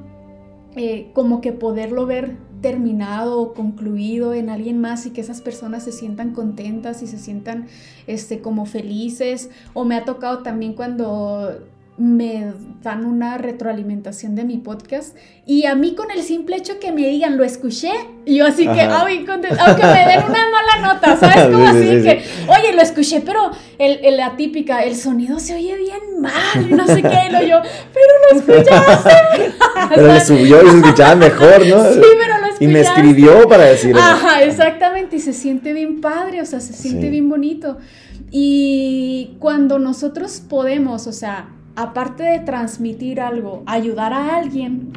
[0.75, 5.85] eh, como que poderlo ver terminado o concluido en alguien más y que esas personas
[5.85, 7.69] se sientan contentas y se sientan
[8.09, 9.51] este, como felices.
[9.73, 11.61] O me ha tocado también cuando
[11.99, 16.93] me dan una retroalimentación de mi podcast y a mí con el simple hecho que
[16.93, 17.91] me digan lo escuché,
[18.27, 21.47] yo así que, aunque me den una mala nota, ¿sabes?
[21.53, 26.21] Como así que, oye, lo escuché, pero el, la típica, el sonido se oye bien
[26.21, 27.63] mal, no sé qué, lo yo,
[27.95, 29.11] pero lo escuchaste.
[29.89, 31.85] pero le subió y se escuchaba mejor, ¿no?
[31.97, 32.65] Sí, pero lo escuchaste.
[32.65, 34.01] Y me escribió para decirlo.
[34.03, 37.79] Ajá, exactamente, y se siente bien padre, o sea, se siente bien bonito.
[38.31, 44.89] Y cuando nosotros podemos, o sea, aparte de transmitir algo, ayudar a alguien,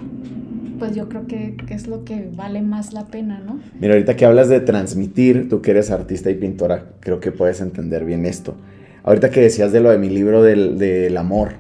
[0.80, 3.60] pues yo creo que, es lo que vale más la pena, ¿no?
[3.80, 7.62] Mira, ahorita que hablas de transmitir, tú que eres artista y pintora, creo que puedes
[7.62, 8.56] entender bien esto.
[9.04, 11.54] Ahorita que decías de lo de mi libro del, del amor,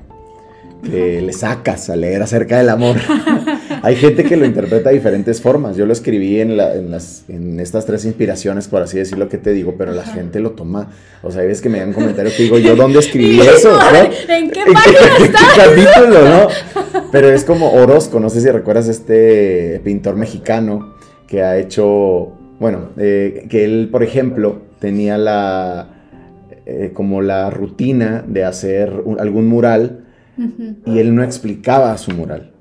[0.84, 2.96] le sacas a leer acerca del amor.
[3.84, 5.76] Hay gente que lo interpreta de diferentes formas.
[5.78, 9.76] Yo lo escribí en, las, en estas tres inspiraciones, por así decirlo, que te digo,
[9.78, 10.90] pero la gente lo toma.
[11.22, 13.78] O sea, hay veces que me dan comentarios que digo, ¿yo dónde escribí eso?
[14.30, 15.40] ¿En qué página está?
[15.56, 16.48] capítulo, no?
[17.12, 20.96] Pero es como Orozco, no sé si recuerdas este pintor mexicano
[21.28, 26.00] que ha hecho, bueno, eh, que él, por ejemplo, tenía la
[26.66, 30.06] eh, como la rutina de hacer algún mural
[30.86, 32.54] y él no explicaba su mural.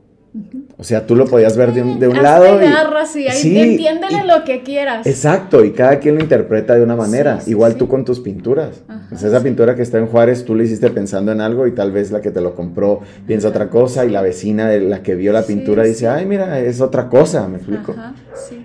[0.77, 2.61] O sea, tú lo podías ver de un, de un lado.
[2.63, 5.07] Y, sí, entiéndele lo que quieras.
[5.07, 7.41] Exacto, y cada quien lo interpreta de una manera.
[7.47, 8.83] Igual tú con tus pinturas.
[9.11, 12.13] esa pintura que está en Juárez, tú la hiciste pensando en algo y tal vez
[12.13, 15.33] la que te lo compró piensa otra cosa y la vecina de la que vio
[15.33, 17.95] la pintura dice, ay, mira, es otra cosa, me explico.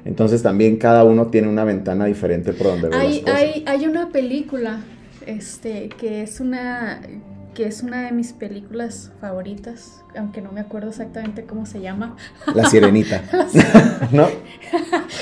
[0.06, 3.36] Entonces también cada uno tiene una ventana diferente por donde ve hay, las cosas.
[3.38, 4.82] Hay, hay una película
[5.26, 7.02] este, que es una
[7.54, 12.16] que es una de mis películas favoritas, aunque no me acuerdo exactamente cómo se llama.
[12.54, 13.24] La Sirenita.
[14.12, 14.28] ¿No?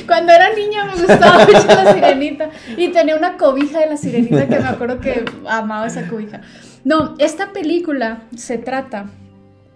[0.08, 4.48] Cuando era niña me gustaba mucho La Sirenita y tenía una cobija de La Sirenita
[4.48, 6.41] que me acuerdo que amaba esa cobija.
[6.84, 9.12] No, esta película se trata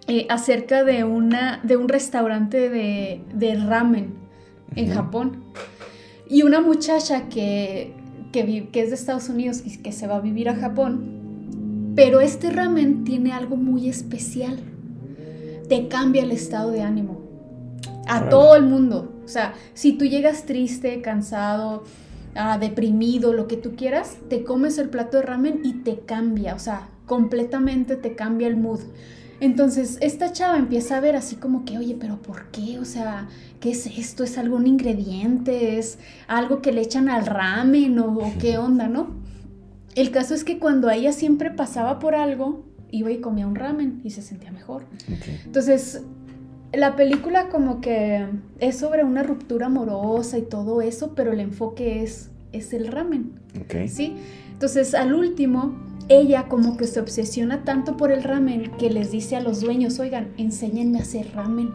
[0.08, 4.16] eh, acerca de, una, de un restaurante de, de ramen
[4.76, 5.44] en Japón
[6.28, 7.94] y una muchacha que,
[8.32, 11.15] que, que es de Estados Unidos y que se va a vivir a Japón
[11.96, 14.60] pero este ramen tiene algo muy especial.
[15.70, 17.22] Te cambia el estado de ánimo.
[18.08, 19.14] A todo el mundo.
[19.24, 21.84] O sea, si tú llegas triste, cansado,
[22.36, 26.54] ah, deprimido, lo que tú quieras, te comes el plato de ramen y te cambia.
[26.54, 28.82] O sea, completamente te cambia el mood.
[29.40, 32.78] Entonces, esta chava empieza a ver así como que, oye, pero ¿por qué?
[32.80, 33.28] O sea,
[33.60, 34.24] ¿qué es esto?
[34.24, 35.78] ¿Es algún ingrediente?
[35.78, 37.98] ¿Es algo que le echan al ramen?
[38.00, 39.25] ¿O, o qué onda, no?
[39.96, 44.02] El caso es que cuando ella siempre pasaba por algo, iba y comía un ramen
[44.04, 44.86] y se sentía mejor.
[45.46, 46.04] Entonces,
[46.74, 48.26] la película como que
[48.60, 53.40] es sobre una ruptura amorosa y todo eso, pero el enfoque es, es el ramen.
[53.88, 54.16] ¿Sí?
[54.52, 55.76] Entonces, al último,
[56.10, 60.00] ella como que se obsesiona tanto por el ramen que les dice a los dueños,
[60.00, 61.70] oigan, enséñenme a hacer ramen.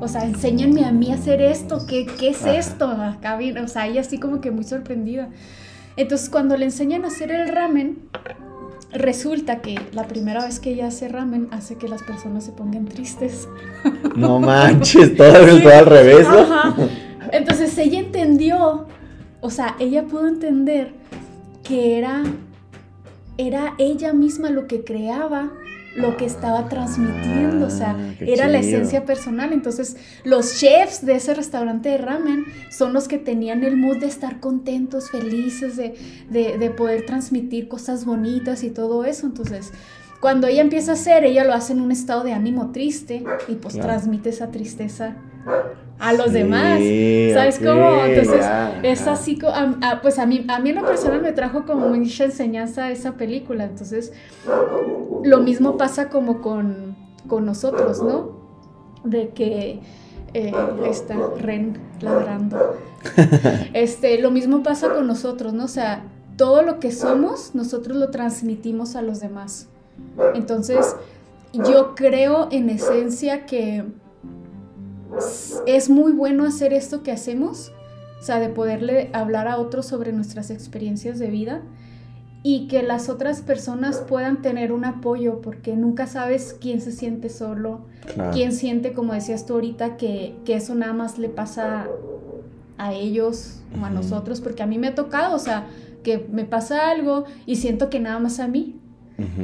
[0.00, 1.86] O sea, enséñenme a mí a hacer esto.
[1.86, 2.86] ¿Qué, qué es esto?
[2.86, 5.28] Acá, o sea, ella así como que muy sorprendida.
[5.96, 7.98] Entonces cuando le enseñan a hacer el ramen,
[8.92, 12.86] resulta que la primera vez que ella hace ramen hace que las personas se pongan
[12.86, 13.48] tristes.
[14.16, 16.26] No manches, todo, al revés.
[17.32, 18.86] Entonces ella entendió,
[19.40, 20.92] o sea, ella pudo entender
[21.62, 22.22] que era,
[23.38, 25.50] era ella misma lo que creaba
[25.96, 29.52] lo que estaba transmitiendo, o sea, ah, era la esencia personal.
[29.52, 34.06] Entonces, los chefs de ese restaurante de ramen son los que tenían el mood de
[34.06, 39.26] estar contentos, felices, de, poder transmitir cosas bonitas y todo eso.
[39.26, 39.72] Entonces,
[40.20, 43.54] cuando ella empieza a hacer, ella lo hace en un estado de ánimo triste y
[43.56, 45.16] pues transmite esa tristeza
[46.00, 46.80] a los demás.
[47.34, 48.04] ¿Sabes cómo?
[48.04, 48.44] Entonces,
[48.82, 49.38] es así,
[50.02, 53.64] pues a mí, a mí en lo personal me trajo como mucha enseñanza esa película.
[53.64, 54.12] Entonces,
[55.22, 56.96] lo mismo pasa como con,
[57.28, 58.40] nosotros, ¿no?
[59.04, 59.80] De que
[60.34, 60.52] eh,
[60.88, 62.76] está Ren ladrando.
[63.72, 65.64] Este, lo mismo pasa con nosotros, ¿no?
[65.64, 66.04] O sea,
[66.36, 69.68] todo lo que somos, nosotros lo transmitimos a los demás.
[70.34, 70.96] Entonces,
[71.52, 73.84] yo creo en esencia que
[75.66, 77.72] es muy bueno hacer esto que hacemos,
[78.20, 81.62] o sea, de poderle hablar a otros sobre nuestras experiencias de vida
[82.42, 87.28] y que las otras personas puedan tener un apoyo, porque nunca sabes quién se siente
[87.28, 87.82] solo,
[88.32, 91.86] quién siente, como decías tú ahorita, que, eso nada más le pasa
[92.78, 95.66] a ellos o a nosotros, porque a mí me ha tocado, o sea,
[96.02, 98.80] que me pasa algo y siento que nada más a mí,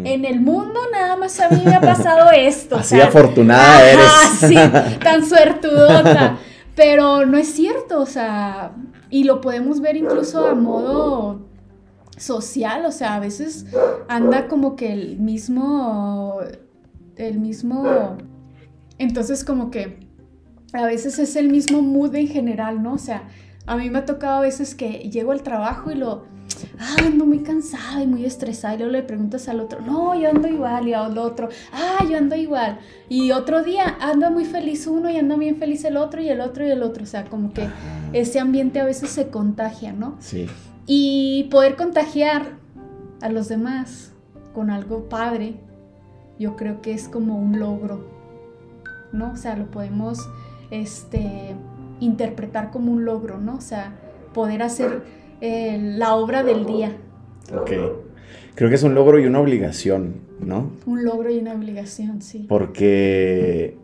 [0.04, 2.76] en el mundo nada más a mí me ha pasado esto.
[2.76, 4.12] Así afortunada eres.
[4.40, 4.54] Sí,
[5.02, 6.38] tan suertudota.
[6.74, 8.72] Pero no es cierto, o sea,
[9.08, 11.46] y lo podemos ver incluso a modo
[12.18, 13.66] social, o sea, a veces
[14.08, 16.38] anda como que el mismo,
[17.16, 18.16] el mismo,
[18.98, 20.06] entonces como que
[20.72, 22.94] a veces es el mismo mood en general, ¿no?
[22.94, 23.28] O sea,
[23.66, 26.24] a mí me ha tocado a veces que llego al trabajo y lo
[26.78, 28.74] ah, ando muy cansada y muy estresada.
[28.74, 30.88] Y luego le preguntas al otro, no, yo ando igual.
[30.88, 32.78] Y al otro, ah, yo ando igual.
[33.08, 36.40] Y otro día anda muy feliz uno y anda bien feliz el otro y el
[36.40, 37.04] otro y el otro.
[37.04, 37.68] O sea, como que
[38.12, 40.16] ese ambiente a veces se contagia, ¿no?
[40.20, 40.46] Sí.
[40.86, 42.56] Y poder contagiar
[43.20, 44.12] a los demás
[44.52, 45.56] con algo padre,
[46.38, 48.06] yo creo que es como un logro,
[49.12, 49.32] ¿no?
[49.32, 50.28] O sea, lo podemos
[50.70, 51.54] este,
[52.00, 53.56] interpretar como un logro, ¿no?
[53.56, 53.92] O sea,
[54.32, 55.02] poder hacer
[55.40, 56.96] eh, la obra del día.
[57.54, 57.70] Ok.
[58.54, 60.70] Creo que es un logro y una obligación, ¿no?
[60.86, 62.46] Un logro y una obligación, sí.
[62.48, 63.76] Porque,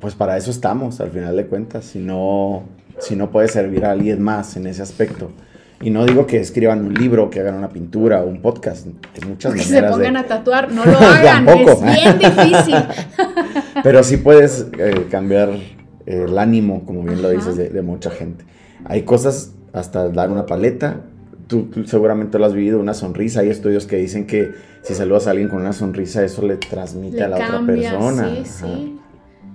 [0.00, 1.84] pues para eso estamos, al final de cuentas.
[1.84, 2.62] Si no,
[2.98, 5.30] si no puede servir a alguien más en ese aspecto.
[5.82, 8.86] Y no digo que escriban un libro, que hagan una pintura o un podcast.
[9.14, 12.76] Es muchas que se pongan a tatuar, no lo hagan, es bien difícil.
[13.82, 15.50] Pero sí puedes eh, cambiar
[16.06, 18.46] el ánimo, como bien lo dices, de, de mucha gente.
[18.86, 21.00] Hay cosas hasta dar una paleta,
[21.48, 23.40] tú, seguramente lo has vivido, una sonrisa.
[23.40, 27.22] Hay estudios que dicen que si saludas a alguien con una sonrisa, eso le transmite
[27.22, 28.28] a la otra persona.
[28.28, 28.98] Sí, sí,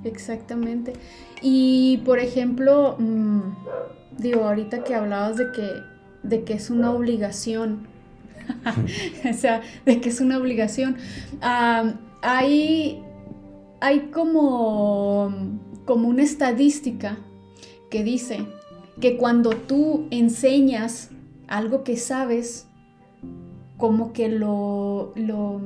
[0.03, 0.93] exactamente.
[1.41, 3.39] Y por ejemplo, mm,
[4.17, 5.67] digo, ahorita que hablabas de que,
[6.23, 7.87] de que es una obligación,
[9.29, 10.97] o sea, de que es una obligación,
[11.41, 13.01] hay,
[13.79, 15.33] hay como,
[15.85, 17.17] como una estadística
[17.89, 18.45] que dice
[18.99, 21.09] que cuando tú enseñas
[21.47, 22.67] algo que sabes,
[23.77, 25.61] como que lo, lo,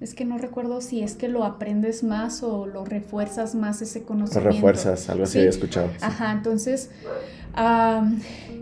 [0.00, 4.04] es que no recuerdo si es que lo aprendes más o lo refuerzas más ese
[4.04, 4.48] conocimiento.
[4.48, 5.90] Lo refuerzas, algo así había escuchado.
[6.00, 6.90] Ajá, entonces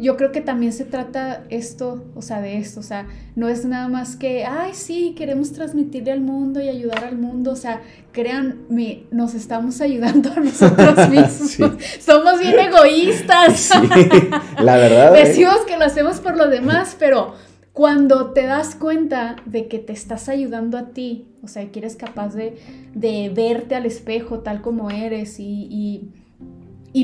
[0.00, 3.64] yo creo que también se trata esto, o sea, de esto, o sea, no es
[3.64, 7.80] nada más que, ay, sí, queremos transmitirle al mundo y ayudar al mundo, o sea,
[8.12, 11.72] créanme, nos estamos ayudando a nosotros mismos.
[12.00, 13.70] Somos bien egoístas.
[13.74, 14.28] Sí,
[14.62, 15.16] la verdad.
[15.16, 15.26] ¿eh?
[15.28, 17.35] Decimos que lo hacemos por los demás, pero
[17.72, 21.96] cuando te das cuenta de que te estás ayudando a ti, o sea, que eres
[21.96, 26.11] capaz de, verte al espejo tal como eres y y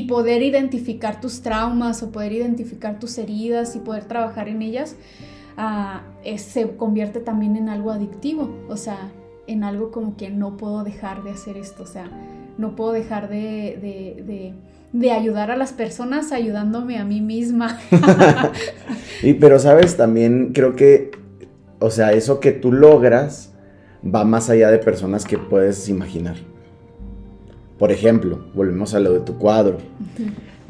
[0.03, 4.95] poder identificar tus traumas o poder identificar tus heridas y poder trabajar en ellas,
[5.57, 6.03] ah,
[6.37, 9.11] se convierte también en algo adictivo, o sea,
[9.47, 12.09] en algo como que no puedo dejar de hacer esto, o sea,
[12.57, 14.53] no puedo dejar de,
[14.93, 17.79] de, ayudar a las personas ayudándome a mí misma.
[19.23, 21.11] y pero sabes, también creo que,
[21.79, 23.51] o sea, eso que tú logras
[24.03, 26.35] va más allá de personas que puedes imaginar.
[27.81, 29.79] Por ejemplo, volvemos a lo de tu cuadro.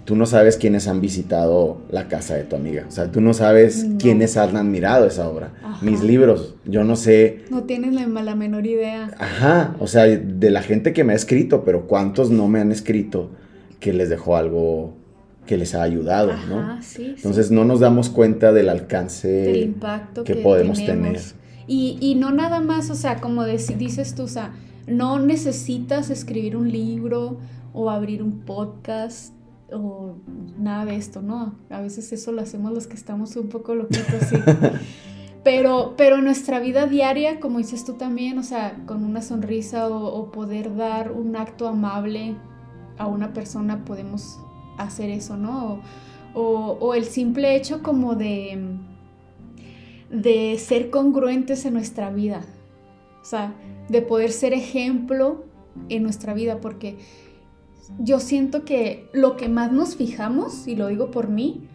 [0.05, 2.85] Tú no sabes quiénes han visitado la casa de tu amiga.
[2.87, 5.51] O sea, tú no sabes quiénes han admirado esa obra.
[5.81, 7.41] Mis libros, yo no sé.
[7.49, 9.11] No tienen la, menor idea.
[9.19, 12.71] Ajá, o sea, de la gente que me ha escrito, pero ¿cuántos no me han
[12.71, 13.29] escrito
[13.81, 14.93] que les dejó algo
[15.45, 16.81] que les ha ayudado, ¿no?
[16.81, 21.19] Sí, Entonces no nos damos cuenta del alcance del impacto que, podemos tener.
[21.67, 24.53] Y, y, no nada más, o sea, como dices tú, o sea,
[24.87, 27.37] no necesitas escribir un libro
[27.73, 29.33] o abrir un podcast
[29.71, 30.15] o
[30.57, 31.55] nada de esto, ¿no?
[31.69, 34.35] A veces eso lo hacemos los que estamos un poco loquitos, sí.
[35.43, 40.31] Pero, pero nuestra vida diaria, como dices tú también, o sea, con una sonrisa o,
[40.31, 42.35] poder dar un acto amable
[42.99, 44.39] a una persona, podemos
[44.77, 45.81] hacer eso, ¿no?
[46.35, 48.77] O, o el simple hecho como de,
[50.11, 52.41] de ser congruentes en nuestra vida.
[53.23, 53.55] O sea,
[53.91, 55.43] de poder ser ejemplo
[55.89, 56.97] en nuestra vida, porque
[57.99, 61.67] yo siento que lo que más nos fijamos, y lo digo por mí,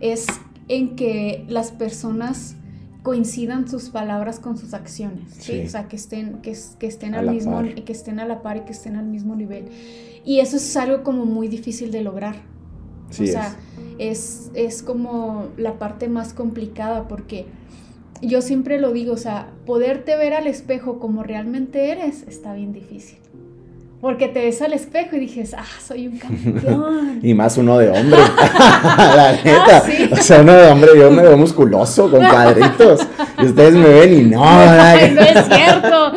[0.00, 0.26] es
[0.68, 2.56] en que las personas
[3.02, 7.92] coincidan sus palabras con sus acciones, o sea, que estén, que, estén al mismo, que
[7.92, 9.66] estén a la par y que estén al mismo nivel.
[10.24, 12.36] Y eso es algo como muy difícil de lograr.
[13.10, 13.56] o sea,
[13.98, 14.50] es.
[14.54, 17.46] es como la parte más complicada porque
[18.26, 22.72] yo siempre lo digo, o sea, poderte ver al espejo como realmente eres está bien
[22.72, 23.18] difícil.
[24.00, 27.20] Porque te ves al espejo y dices, ah, soy un campeón.
[27.22, 28.18] y más uno de hombre.
[28.98, 29.82] la neta.
[29.82, 33.00] Ah, o sea, uno de hombre, yo me veo musculoso, con cuadritos.
[33.38, 34.44] y ustedes me ven y no.
[34.44, 36.12] no es cierto.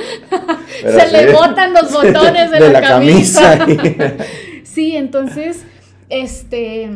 [0.82, 3.66] Se le botan los botones de, la, camisa.
[4.64, 5.64] sí, entonces,
[6.10, 6.92] este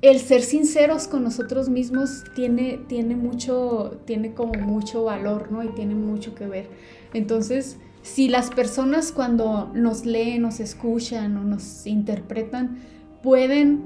[0.00, 5.62] el ser sinceros con nosotros mismos tiene, tiene mucho, tiene como mucho valor, ¿no?
[5.64, 6.68] Y tiene mucho que ver.
[7.14, 12.78] Entonces, si las personas cuando nos leen, nos escuchan o nos interpretan,
[13.22, 13.82] pueden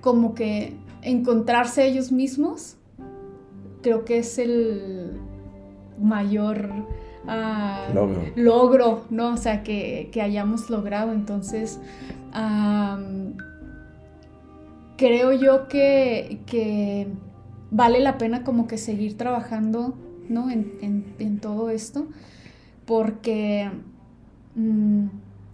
[0.00, 2.76] como que encontrarse ellos mismos,
[3.82, 5.18] creo que es el
[5.98, 6.70] mayor
[7.26, 7.88] ah,
[8.36, 9.04] logro.
[9.10, 9.34] ¿no?
[9.34, 11.12] O sea, que, hayamos logrado.
[11.12, 11.80] Entonces,
[14.98, 17.08] creo yo que,
[17.70, 19.96] vale la pena como que seguir trabajando,
[20.28, 20.50] ¿no?
[20.50, 22.08] En, todo esto,
[22.84, 23.70] porque
[24.56, 25.06] mm,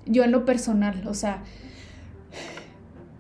[0.07, 1.43] yo en lo personal, o sea,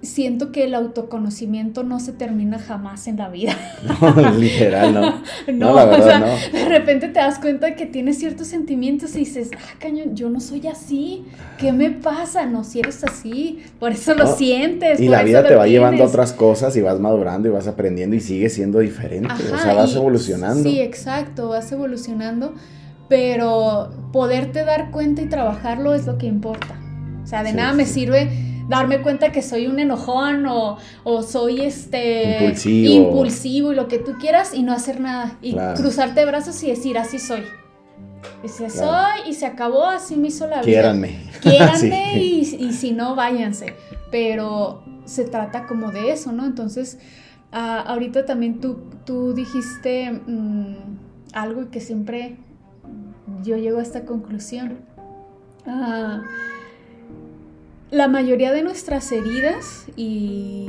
[0.04, 3.56] siento que el autoconocimiento no se termina jamás en la vida.
[4.04, 5.22] No, literal, no.
[5.52, 6.58] no, la verdad, no.
[6.58, 10.30] De repente te das cuenta de que tienes ciertos sentimientos y dices, ah, cañón, yo
[10.30, 11.24] no soy así.
[11.58, 12.46] ¿Qué me pasa?
[12.46, 13.62] No, si eres así.
[13.78, 15.00] Por eso lo sientes.
[15.00, 18.16] Y la vida te va llevando a otras cosas y vas madurando y vas aprendiendo
[18.16, 19.32] y sigues siendo diferente.
[19.52, 20.62] o sea, vas evolucionando.
[20.62, 22.54] Sí, exacto, vas evolucionando.
[23.08, 26.78] Pero poderte dar cuenta y trabajarlo es lo que importa.
[27.22, 30.78] O sea, de nada me sirve darme cuenta que soy un enojón o,
[31.22, 33.72] soy este impulsivo.
[33.72, 35.38] y lo que tú quieras y no hacer nada.
[35.42, 37.42] Y cruzarte brazos y decir, así soy.
[38.42, 40.64] Dice, soy y se acabó, así me hizo la vida.
[40.64, 41.18] Quiéranme.
[41.40, 43.74] Quiéranme y, si no, váyanse.
[44.10, 46.44] Pero se trata como de eso, ¿no?
[46.44, 46.98] Entonces,
[47.56, 50.74] Ah, ahorita también tú, tú dijiste mm,
[51.34, 52.36] algo que siempre
[53.44, 54.78] yo llego a esta conclusión.
[55.64, 56.24] Ah,
[57.94, 60.68] la mayoría de nuestras heridas y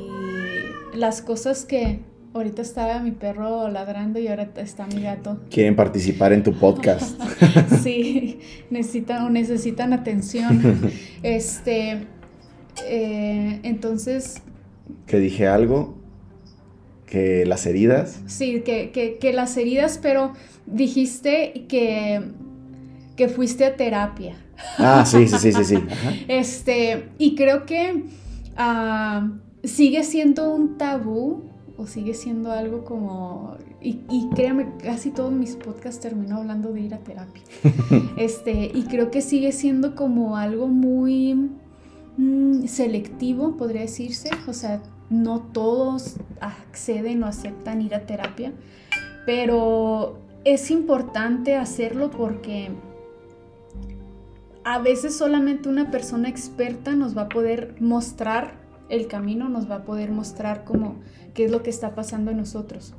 [0.93, 1.99] las cosas que
[2.35, 5.39] ahorita estaba mi perro ladrando y ahora está mi gato.
[5.49, 7.19] Quieren participar en tu podcast.
[7.83, 10.91] sí, necesitan necesitan atención.
[11.23, 12.05] este,
[12.85, 14.43] eh, entonces.
[15.07, 15.97] Que dije algo.
[17.07, 18.21] Que las heridas.
[18.27, 20.33] Sí, que, que, las heridas, pero
[20.67, 22.21] dijiste que,
[23.15, 24.35] que fuiste a terapia.
[24.77, 25.77] Ah, sí, sí, sí, sí,
[26.27, 28.05] Este, y creo que
[28.57, 29.29] ah,
[29.63, 31.43] sigue siendo un tabú
[31.77, 36.81] o sigue siendo algo como, y, y, créeme, casi todos mis podcasts termino hablando de
[36.81, 37.43] ir a terapia.
[38.17, 41.51] este, y creo que sigue siendo como algo muy
[42.17, 44.29] mm, selectivo, podría decirse.
[44.47, 48.53] O sea, no todos acceden o aceptan ir a terapia,
[49.25, 52.71] pero es importante hacerlo porque
[54.65, 58.55] a veces solamente una persona experta nos va a poder mostrar
[58.89, 60.95] el camino, nos va a poder mostrar cómo,
[61.35, 62.93] qué es lo que está pasando en nosotros.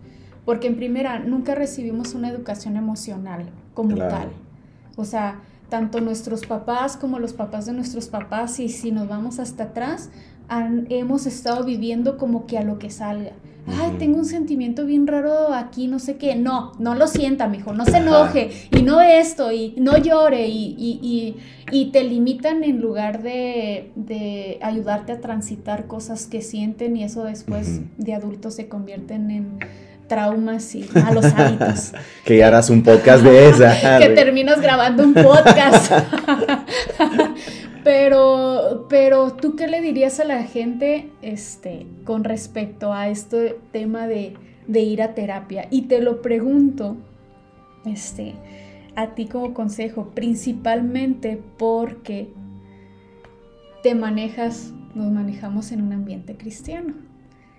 [0.45, 4.31] Porque en primera, nunca recibimos una educación emocional como tal.
[4.95, 9.41] O sea, tanto nuestros papás como los papás de nuestros papás, y si nos vamos
[9.41, 10.11] hasta atrás,
[10.89, 13.33] hemos estado viviendo como que a lo que salga
[13.67, 16.37] ay, tengo un sentimiento bien raro aquí, no sé qué.
[16.37, 21.37] No, no lo sienta, mijo, no se enoje, y no esto, y no llore, y,
[21.93, 28.15] te limitan en lugar de, ayudarte a transitar cosas que sienten, y eso después de
[28.15, 29.59] adultos se convierten en
[30.07, 31.93] traumas y malos hábitos.
[32.25, 33.99] que harás un podcast de esa.
[33.99, 35.93] que terminas grabando un podcast.
[37.87, 44.09] Pero, pero tú qué le dirías a la gente este, con respecto a este tema
[44.09, 44.35] de,
[44.69, 45.69] ir a terapia?
[45.71, 46.97] Y te lo pregunto
[47.85, 48.35] este,
[48.97, 52.27] a ti como consejo, principalmente porque
[53.85, 56.93] te manejas, nos manejamos en un ambiente cristiano.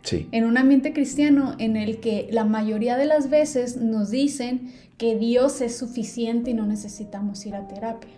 [0.02, 0.28] Sí.
[0.34, 5.18] En un ambiente cristiano en el que la mayoría de las veces nos dicen que
[5.18, 8.12] Dios es suficiente y no necesitamos ir a terapia.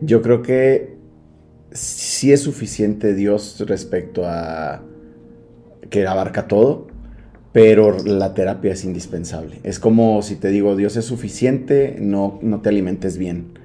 [0.00, 0.99] Yo creo que
[1.72, 4.82] sí es suficiente Dios respecto a
[5.88, 6.86] que abarca todo,
[7.52, 9.60] pero la terapia es indispensable.
[9.64, 13.58] Es como si te digo, Dios es suficiente, no, no te alimentes bien.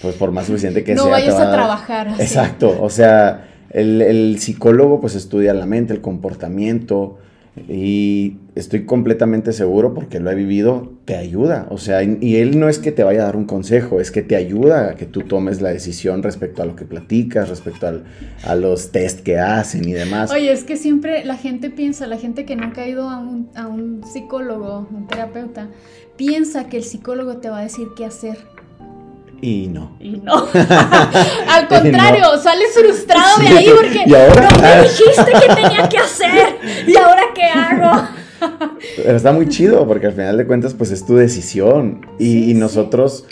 [0.00, 1.04] Pues por más suficiente que sea.
[1.04, 2.14] No vayas a, trabajar.
[2.20, 7.18] Exacto, o sea, el, el, psicólogo pues estudia la mente, el comportamiento,
[7.68, 11.66] y estoy completamente seguro porque lo he vivido, te ayuda.
[11.70, 14.22] O sea, y él no es que te vaya a dar un consejo, es que
[14.22, 18.02] te ayuda a que tú tomes la decisión respecto a lo que platicas, respecto
[18.44, 20.30] a los test que hacen y demás.
[20.30, 23.48] Oye, es que siempre la gente piensa, la gente que nunca ha ido a un,
[23.54, 25.68] a un psicólogo, un terapeuta,
[26.16, 28.38] piensa que el psicólogo te va a decir qué hacer.
[29.40, 29.96] Y no.
[30.00, 30.34] Y no.
[31.48, 36.56] Al contrario, sales frustrado de ahí porque no me dijiste que tenía que hacer.
[36.86, 38.08] ¿Y ahora qué hago?
[38.96, 43.26] Pero está muy chido porque al final de cuentas pues es tu decisión y, nosotros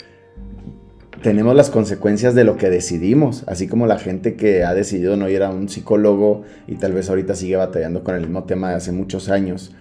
[1.21, 5.29] tenemos las consecuencias de lo que decidimos, así como la gente que ha decidido no
[5.29, 8.75] ir a un psicólogo y tal vez ahorita sigue batallando con el mismo tema de
[8.75, 9.73] hace muchos años,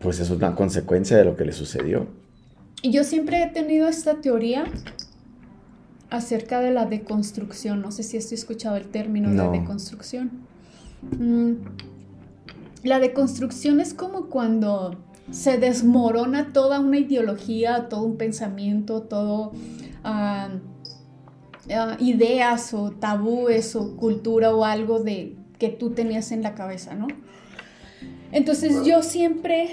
[0.00, 2.08] pues eso es una consecuencia de lo que le sucedió.
[2.82, 4.64] Y yo siempre he tenido esta teoría
[6.10, 7.80] acerca de la deconstrucción.
[7.80, 10.30] No sé si has escuchado el término de deconstrucción.
[11.02, 11.52] Mm,
[12.82, 14.96] la deconstrucción es como cuando
[15.30, 19.52] se desmorona toda una ideología, todo un pensamiento, todo
[20.02, 20.48] ah,
[21.72, 26.94] ah, ideas o tabúes o cultura o algo de que tú tenías en la cabeza,
[26.94, 27.06] ¿no?
[28.32, 29.68] Entonces yo siempre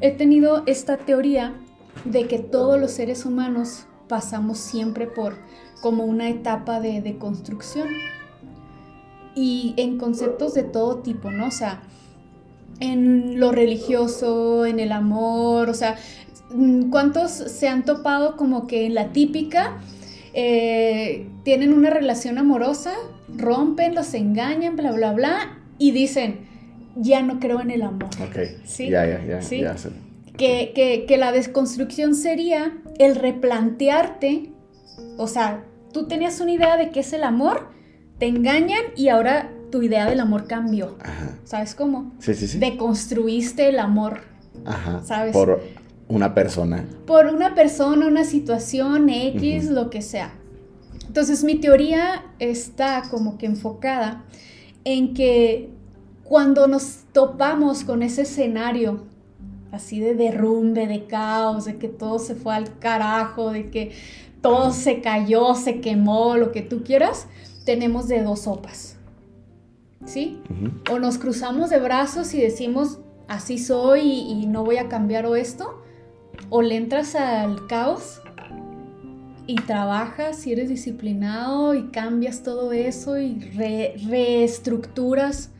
[0.00, 1.54] he tenido esta teoría
[2.04, 5.36] de que todos los seres humanos pasamos siempre por
[5.80, 7.88] como una etapa de, de construcción.
[9.34, 11.46] Y en conceptos de todo tipo, ¿no?
[11.46, 11.82] O sea,
[12.80, 15.96] en lo religioso, en el amor, o sea,
[16.90, 19.78] ¿cuántos se han topado como que en la típica
[20.34, 22.94] eh, tienen una relación amorosa,
[23.36, 26.46] rompen, los engañan, bla, bla, bla, y dicen,
[26.96, 28.10] ya no creo en el amor.
[28.20, 28.64] Ok.
[28.64, 28.88] ¿Sí?
[28.88, 29.42] Ya, ya, ya.
[29.42, 29.62] ¿Sí?
[30.38, 34.52] Que, que, que la desconstrucción sería el replantearte,
[35.18, 37.70] o sea, tú tenías una idea de qué es el amor,
[38.18, 40.96] te engañan y ahora tu idea del amor cambió.
[41.44, 42.12] ¿Sabes cómo?
[42.20, 42.58] Sí, sí, sí.
[42.58, 44.20] Deconstruiste el amor.
[44.64, 45.02] Ajá.
[45.04, 45.32] ¿Sabes?
[45.32, 45.60] Por
[46.08, 46.84] una persona.
[47.06, 50.32] Por una persona, una situación X, lo que sea.
[51.06, 54.24] Entonces mi teoría está como que enfocada
[54.84, 55.70] en que
[56.24, 59.06] cuando nos topamos con ese escenario
[59.72, 63.92] así de derrumbe, de caos, de que todo se fue al carajo, de que
[64.40, 67.26] todo se cayó, se quemó, lo que tú quieras,
[67.64, 68.96] tenemos de dos sopas.
[70.04, 70.40] ¿Sí?
[70.90, 75.36] O nos cruzamos de brazos y decimos, así soy y, no voy a cambiar o
[75.36, 75.82] esto,
[76.50, 78.22] o le entras al caos
[79.46, 83.38] y trabajas y eres disciplinado y cambias todo eso y
[84.08, 85.50] reestructuras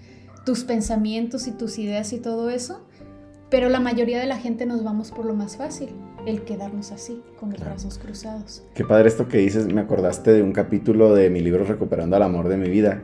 [0.47, 2.81] tus pensamientos y tus ideas y todo eso,
[3.51, 5.89] pero la mayoría de la gente nos vamos por lo más fácil,
[6.27, 8.63] el quedarnos así, con los brazos cruzados.
[8.75, 12.23] Qué padre esto que dices, me acordaste de un capítulo de mi libro Recuperando al
[12.23, 13.03] Amor de mi vida,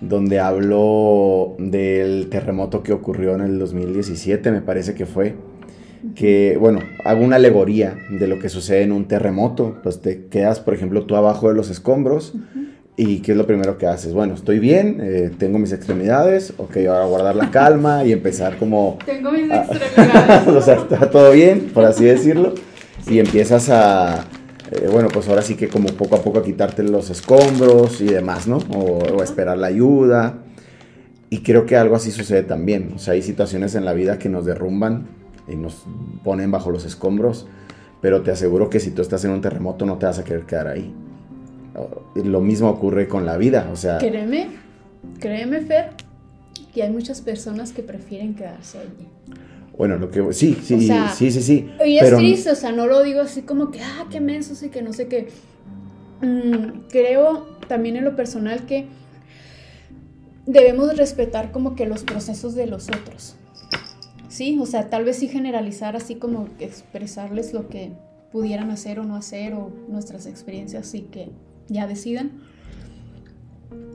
[0.00, 5.34] donde hablo del terremoto que ocurrió en el 2017, me parece que fue.
[6.14, 9.78] Que, bueno, hago una alegoría de lo que sucede en un terremoto.
[9.82, 12.34] Pues te quedas, por ejemplo, tú abajo de los escombros.
[12.98, 14.14] ¿Y qué es lo primero que haces?
[14.14, 18.98] Bueno, estoy bien, eh, tengo mis extremidades, ok, ahora guardar la calma y empezar como...
[19.06, 20.48] Tengo mis extremidades.
[20.48, 22.54] o sea, está todo bien, por así decirlo.
[23.06, 24.24] Y empiezas a,
[24.70, 28.06] eh, bueno, pues ahora sí que como poco a poco a quitarte los escombros y
[28.06, 28.58] demás, ¿no?
[28.74, 30.38] O, esperar la ayuda.
[31.28, 32.94] Y creo que algo así sucede también.
[32.96, 35.06] O sea, hay situaciones en la vida que nos derrumban
[35.46, 35.84] y nos
[36.24, 37.46] ponen bajo los escombros,
[38.00, 40.44] pero te aseguro que si tú estás en un terremoto no te vas a querer
[40.46, 40.94] quedar ahí
[42.14, 43.98] lo mismo ocurre con la vida, o sea...
[43.98, 44.48] Créeme,
[45.18, 45.90] créeme, Fer,
[46.74, 49.08] que hay muchas personas que prefieren quedarse allí.
[49.76, 50.32] Bueno, lo que...
[50.32, 51.70] Sí, sí, sí, sí, sí.
[51.84, 54.70] Y es triste, o sea, no lo digo así como que, ah, qué menso, sí,
[54.70, 55.28] que no sé qué.
[56.22, 58.86] Mm, creo también en lo personal que
[60.46, 63.36] debemos respetar como que los procesos de los otros.
[64.28, 67.92] Sí, o sea, tal vez sí generalizar así como expresarles lo que
[68.32, 71.30] pudieran hacer o no hacer o nuestras experiencias sí que
[71.68, 72.32] ya decidan.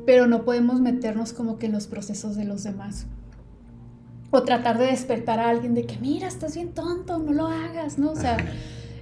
[0.06, 3.06] Pero no podemos meternos como que en los procesos de los demás.
[4.32, 7.98] O tratar de despertar a alguien de que, mira, estás bien tonto, no lo hagas,
[7.98, 8.12] ¿no?
[8.12, 8.38] O sea,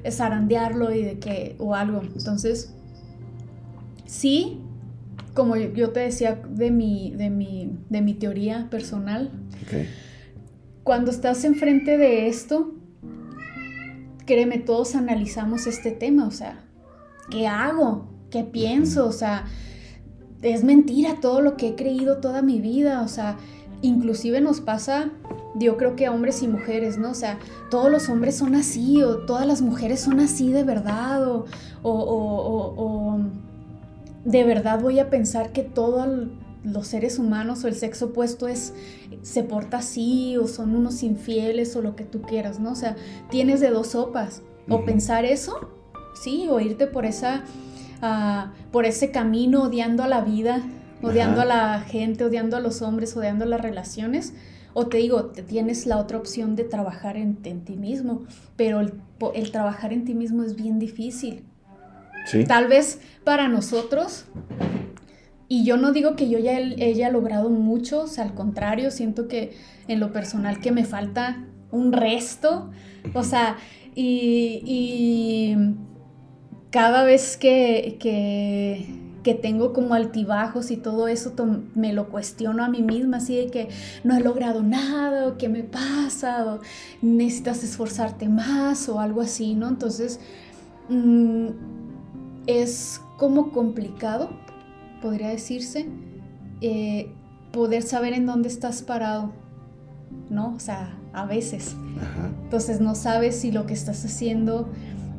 [0.10, 2.02] zarandearlo y de que, o algo.
[2.02, 2.74] Entonces,
[4.06, 4.60] sí,
[5.34, 9.32] como yo te decía de mi, de mi, de mi teoría personal,
[10.84, 12.74] cuando estás enfrente de esto,
[14.26, 16.64] créeme, todos analizamos este tema, o sea,
[17.30, 18.08] ¿qué hago?
[18.30, 19.08] ¿Qué pienso?
[19.08, 19.46] O sea,
[20.42, 23.38] es mentira todo lo que he creído toda mi vida, o sea,
[23.82, 25.10] inclusive nos pasa,
[25.56, 27.12] yo creo que a hombres y mujeres, ¿no?
[27.12, 31.28] O sea, todos los hombres son así, o todas las mujeres son así de verdad,
[31.28, 31.46] o,
[31.84, 33.20] o,
[34.26, 36.08] de verdad voy a pensar que todos
[36.64, 38.74] los seres humanos o el sexo opuesto es,
[39.22, 42.72] se porta así, o son unos infieles, o lo que tú quieras, ¿no?
[42.72, 42.96] O sea,
[43.30, 45.70] tienes de dos sopas, o pensar eso,
[46.22, 47.44] sí, o irte por esa
[48.72, 50.62] por ese camino odiando a la vida,
[51.02, 54.34] odiando a la gente, odiando a los hombres, odiando las relaciones.
[54.74, 58.24] O te digo, te tienes la otra opción de trabajar en, ti mismo,
[58.56, 61.44] pero el, trabajar en ti mismo es bien difícil.
[62.48, 64.26] Tal vez para nosotros,
[65.48, 69.58] y yo no digo que yo ya haya logrado mucho, o al contrario, siento que
[69.88, 72.70] en lo personal que me falta un resto,
[73.16, 73.58] o sea,
[73.96, 75.56] y
[76.72, 77.98] cada vez que,
[79.42, 81.34] tengo como altibajos y todo eso,
[81.76, 83.70] me lo cuestiono a mí misma, así de que
[84.04, 86.60] no he logrado nada, o qué me pasa, o
[87.04, 89.68] necesitas esforzarte más, o algo así, ¿no?
[89.68, 90.20] Entonces,
[90.90, 91.48] mm,
[92.48, 94.32] es como complicado,
[95.00, 95.88] podría decirse,
[96.62, 97.12] eh,
[97.52, 99.32] poder saber en dónde estás parado,
[100.32, 100.56] ¿no?
[100.56, 101.76] O sea, a veces.
[102.44, 104.70] Entonces no sabes si lo que estás haciendo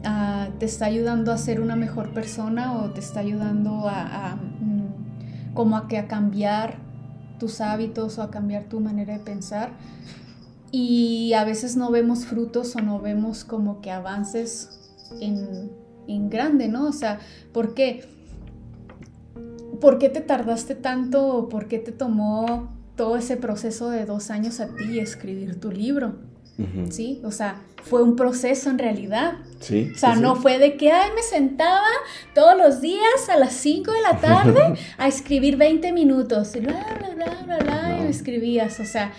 [0.03, 5.53] Ah, te está ayudando a ser una mejor persona o te está ayudando a, mm,
[5.55, 6.79] como a que a cambiar
[7.39, 9.73] tus hábitos o a cambiar tu manera de pensar
[10.73, 14.79] y a veces no vemos frutos o no vemos como que avances
[15.21, 15.71] en,
[16.07, 16.87] en grande, ¿no?
[16.87, 17.19] O sea,
[17.53, 18.05] ¿por qué?
[19.81, 24.31] ¿Por qué te tardaste tanto o por qué te tomó todo ese proceso de dos
[24.31, 26.30] años a ti escribir tu libro?
[26.91, 27.21] ¿Sí?
[27.25, 29.35] O sea, fue un proceso en realidad.
[29.61, 29.91] Sí.
[29.95, 31.87] O sea, no fue de que, ay, me sentaba
[32.35, 36.85] todos los días a las 5 de la tarde a escribir 20 minutos, y bla,
[36.99, 38.81] bla, bla, bla, bla, y escribías.
[38.81, 39.13] O sea,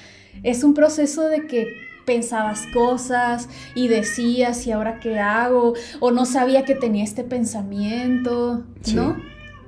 [0.43, 1.67] es un proceso de que
[2.05, 5.73] pensabas cosas y decías, ¿y ahora qué hago?
[5.99, 8.63] O no sabía que tenía este pensamiento,
[8.93, 9.17] ¿no?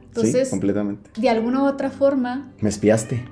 [0.07, 1.09] Entonces, sí, completamente.
[1.19, 2.51] De alguna u otra forma.
[2.59, 3.23] Me espiaste.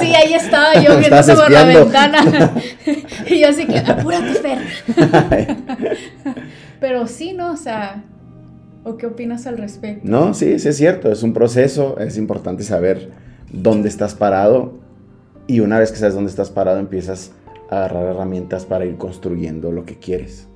[0.00, 2.52] Sí, ahí estaba yo viendo por la ventana.
[3.26, 4.58] y yo así que, apúrate, Fer.
[6.80, 7.52] Pero sí, ¿no?
[7.52, 8.04] O sea,
[8.84, 10.02] ¿o qué opinas al respecto?
[10.04, 13.10] No, sí, sí es cierto, es un proceso, es importante saber
[13.52, 14.80] dónde estás parado
[15.46, 17.32] Y una vez que sabes dónde estás parado, empiezas
[17.70, 20.48] a agarrar herramientas para ir construyendo lo que quieres.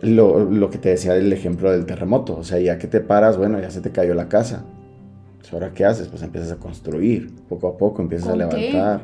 [0.00, 2.36] lo, lo, que te decía del ejemplo del terremoto.
[2.36, 4.64] O sea, ya que te paras, bueno, ya se te cayó la casa.
[5.52, 6.08] ¿Ahora qué haces?
[6.08, 7.30] Pues empiezas a construir.
[7.48, 9.02] Poco a poco empiezas a levantar.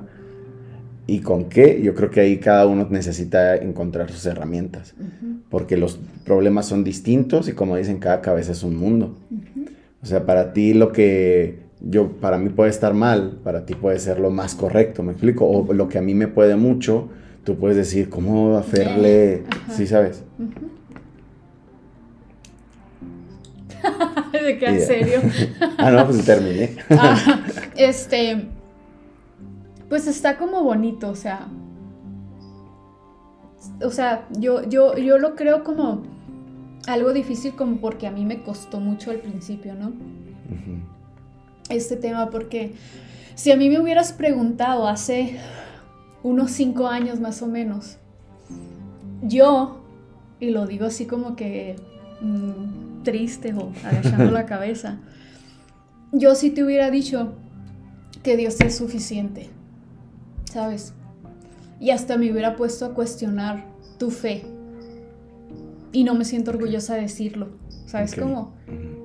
[1.07, 1.81] ¿Y con qué?
[1.83, 4.95] Yo creo que ahí cada uno necesita encontrar sus herramientas.
[5.51, 9.17] Porque los problemas son distintos y como dicen, cada cabeza es un mundo.
[10.03, 13.99] O sea, para ti lo que yo, para mí puede estar mal, para ti puede
[13.99, 15.47] ser lo más correcto, ¿me explico?
[15.47, 17.09] O lo que a mí me puede mucho,
[17.45, 19.43] tú puedes decir, ¿cómo hacerle?
[19.71, 20.23] Sí, ¿sabes?
[24.43, 25.21] ¿De qué en serio?
[25.79, 26.77] ah, no, pues terminé.
[26.91, 27.45] Ah,
[27.77, 28.49] este,
[29.89, 31.49] pues está como bonito, o sea,
[33.85, 36.03] o sea, yo, yo, yo lo creo como
[36.87, 39.93] algo difícil como porque a mí me costó mucho al principio, ¿no?
[41.69, 42.75] Este tema, porque
[43.35, 45.39] si a mí me hubieras preguntado hace
[46.23, 47.99] unos cinco años más o menos,
[49.23, 49.81] yo,
[50.41, 51.77] y lo digo así como que
[52.21, 54.99] mm, triste o agachando la cabeza,
[56.13, 57.35] yo sí te hubiera dicho
[58.23, 59.51] que Dios es suficiente,
[60.45, 60.95] ¿sabes?
[61.81, 63.65] Y hasta me hubiera puesto a cuestionar
[63.99, 64.45] tu fe
[65.93, 67.49] y no me siento orgullosa de decirlo.
[67.87, 68.55] ¿Sabes cómo?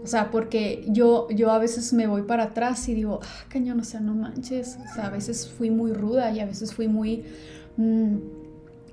[0.01, 3.81] O sea, porque yo, yo a veces me voy para atrás y digo, ah, cañón,
[3.81, 4.77] o sea, no manches.
[4.89, 7.25] O sea, a veces fui muy ruda y a veces fui muy
[7.75, 8.15] mm,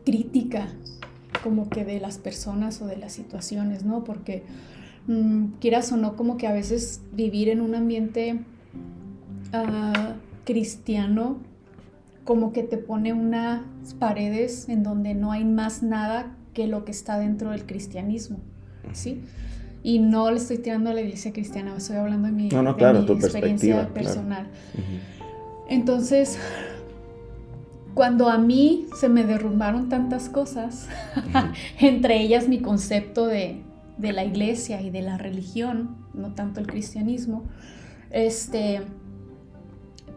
[0.05, 0.67] crítica,
[1.45, 4.03] como que de las personas o de las situaciones, ¿no?
[4.03, 4.43] Porque
[5.07, 8.41] mm, quieras o no, como que a veces vivir en un ambiente
[9.53, 10.13] uh,
[10.45, 11.39] cristiano,
[12.25, 13.63] como que te pone unas
[13.99, 18.39] paredes en donde no hay más nada que lo que está dentro del cristianismo,
[18.93, 19.23] ¿sí?
[19.83, 24.47] Y no le estoy tirando a la iglesia cristiana, estoy hablando de mi, experiencia personal.
[25.69, 26.39] Entonces,
[27.93, 30.89] cuando a mí se me derrumbaron tantas cosas,
[31.81, 33.61] entre ellas mi concepto de,
[33.99, 37.45] de, la iglesia y de la religión, no tanto el cristianismo,
[38.11, 38.83] este,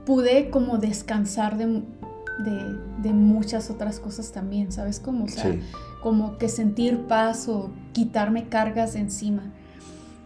[0.05, 1.84] pude como descansar de,
[2.99, 4.99] de, muchas otras cosas también, ¿sabes?
[4.99, 5.55] Como, o sea,
[6.01, 9.53] como que sentir paz o quitarme cargas de encima.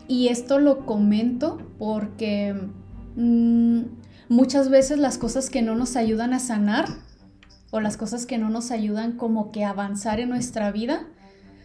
[0.08, 2.54] Y esto lo comento porque
[3.16, 3.82] mm,
[4.28, 6.86] muchas veces las cosas que no nos ayudan a sanar
[7.72, 11.08] o las cosas que no nos ayudan como que a avanzar en nuestra vida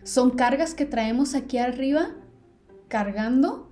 [0.07, 2.11] son cargas que traemos aquí arriba
[2.89, 3.67] cargando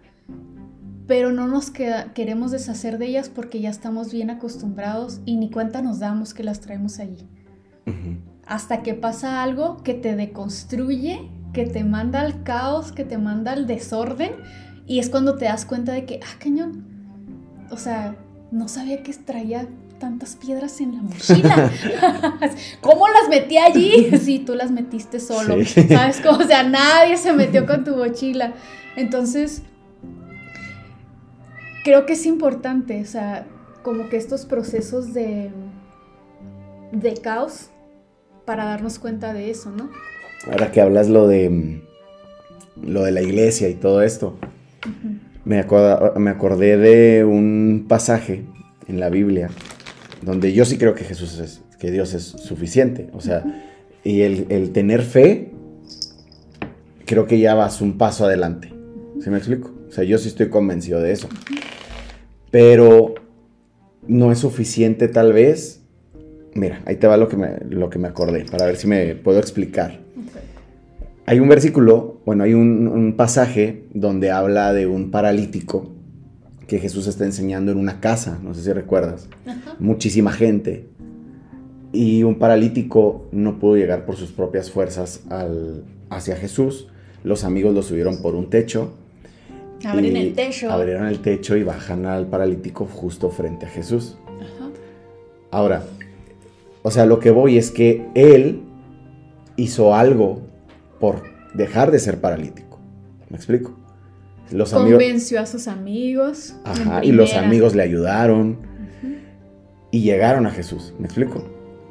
[1.07, 5.83] pero no nos queremos deshacer de ellas porque ya estamos bien acostumbrados y ni cuenta
[5.83, 7.29] nos damos que las traemos allí.
[8.47, 13.53] Hasta que pasa algo que te deconstruye, que te manda al caos, que te manda
[13.53, 14.33] al desorden
[14.87, 16.85] y es cuando te das cuenta de que, ah, cañón,
[17.71, 18.17] o sea,
[18.51, 19.69] no sabía que traía
[20.05, 21.73] tantas piedras en la mochila.
[22.83, 24.11] ¿Cómo las metí allí?
[24.21, 25.57] Sí, tú las metiste solo.
[25.89, 26.41] ¿Sabes cómo?
[26.41, 28.53] O sea, nadie se metió con tu mochila.
[28.97, 29.63] Entonces,
[31.85, 33.47] creo que es importante, o sea,
[33.83, 35.51] como que estos procesos de,
[36.93, 37.71] de caos
[38.45, 39.89] para darnos cuenta de eso, ¿no?
[40.53, 41.81] Ahora que hablas lo de
[42.83, 44.37] lo de la iglesia y todo esto,
[45.47, 45.65] me,
[46.19, 48.45] me acordé de un pasaje
[48.87, 49.49] en la Biblia
[50.25, 53.45] donde yo sí creo que Jesús es, que Dios es suficiente, o sea,
[54.03, 55.53] y el, el, tener fe,
[57.05, 58.73] creo que ya vas un paso adelante,
[59.23, 59.73] ¿sí me explico?
[59.89, 61.29] O sea, yo sí estoy convencido de eso
[62.55, 63.17] pero
[64.07, 65.83] no es suficiente tal vez.
[66.55, 69.17] Mira, ahí te va lo que me, lo que me acordé, para ver si me
[69.17, 69.99] puedo explicar.
[71.27, 75.97] Hay un versículo, bueno, hay un, pasaje donde habla de un paralítico
[76.67, 79.29] que Jesús está enseñando en una casa, no sé si recuerdas.
[79.79, 80.89] Muchísima gente.
[81.93, 85.23] Y un paralítico no pudo llegar por sus propias fuerzas
[86.11, 86.89] hacia Jesús.
[87.23, 88.95] Los amigos lo subieron por un techo
[89.85, 90.71] Abren el techo.
[90.71, 94.17] Abrieron el techo y bajan al paralítico justo frente a Jesús.
[95.51, 95.85] Ahora,
[96.83, 98.63] o sea, lo que voy es que él
[99.57, 100.43] hizo algo
[101.01, 101.23] por
[101.55, 102.79] dejar de ser paralítico.
[103.31, 103.77] ¿Me explico?
[104.51, 106.55] Los Convenció a sus amigos.
[106.65, 108.59] Ajá, y los amigos le ayudaron.
[109.91, 110.93] Y llegaron a Jesús.
[110.99, 111.45] ¿Me explico?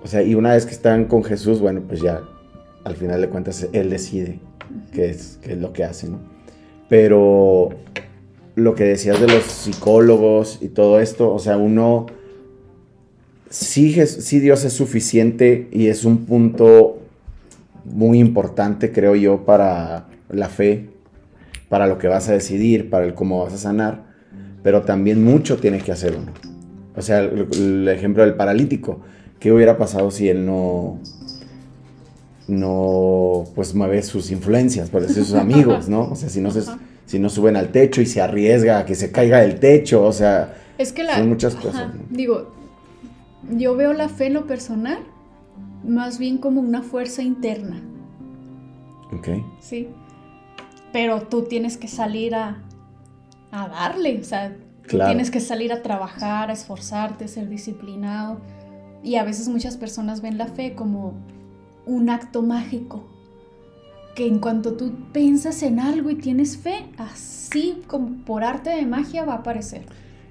[0.03, 2.21] O sea, y una vez que están con Jesús, bueno, pues ya
[2.83, 4.39] al final de cuentas él decide
[4.91, 6.19] qué es, qué es lo que hace, ¿no?
[6.89, 7.69] Pero
[8.55, 12.07] lo que decías de los psicólogos y todo esto, o sea, uno,
[13.49, 16.99] sí, sí Dios es suficiente y es un punto
[17.85, 20.89] muy importante, creo yo, para la fe,
[21.73, 24.03] para lo que vas a decidir, para el cómo vas a sanar,
[24.61, 26.31] pero también mucho tiene que hacer uno.
[26.95, 29.01] O sea, el, el ejemplo del paralítico.
[29.39, 30.99] ¿Qué hubiera pasado si él no,
[32.47, 36.11] no pues mueve sus influencias, por decir sus amigos, ¿no?
[36.11, 36.61] O sea, si no, se,
[37.07, 40.13] si no suben al techo y se arriesga a que se caiga del techo, o
[40.13, 41.17] sea, Es que la.
[41.17, 41.95] son muchas ajá, cosas.
[41.95, 42.01] ¿no?
[42.11, 42.53] Digo,
[43.49, 44.99] yo veo la fe en lo personal
[45.83, 47.81] más bien como una fuerza interna,
[49.11, 49.29] Ok.
[49.59, 49.87] ¿sí?
[50.93, 52.63] Pero tú tienes que salir a,
[53.51, 54.55] a darle, o sea,
[54.87, 55.11] Claro.
[55.11, 58.39] tienes que salir a trabajar, a esforzarte, ser disciplinado.
[59.01, 61.13] Y a veces muchas personas ven la fe como
[61.85, 63.03] un acto mágico.
[64.15, 68.85] Que en cuanto tú piensas en algo y tienes fe, así como por arte de
[68.85, 69.83] magia va a aparecer.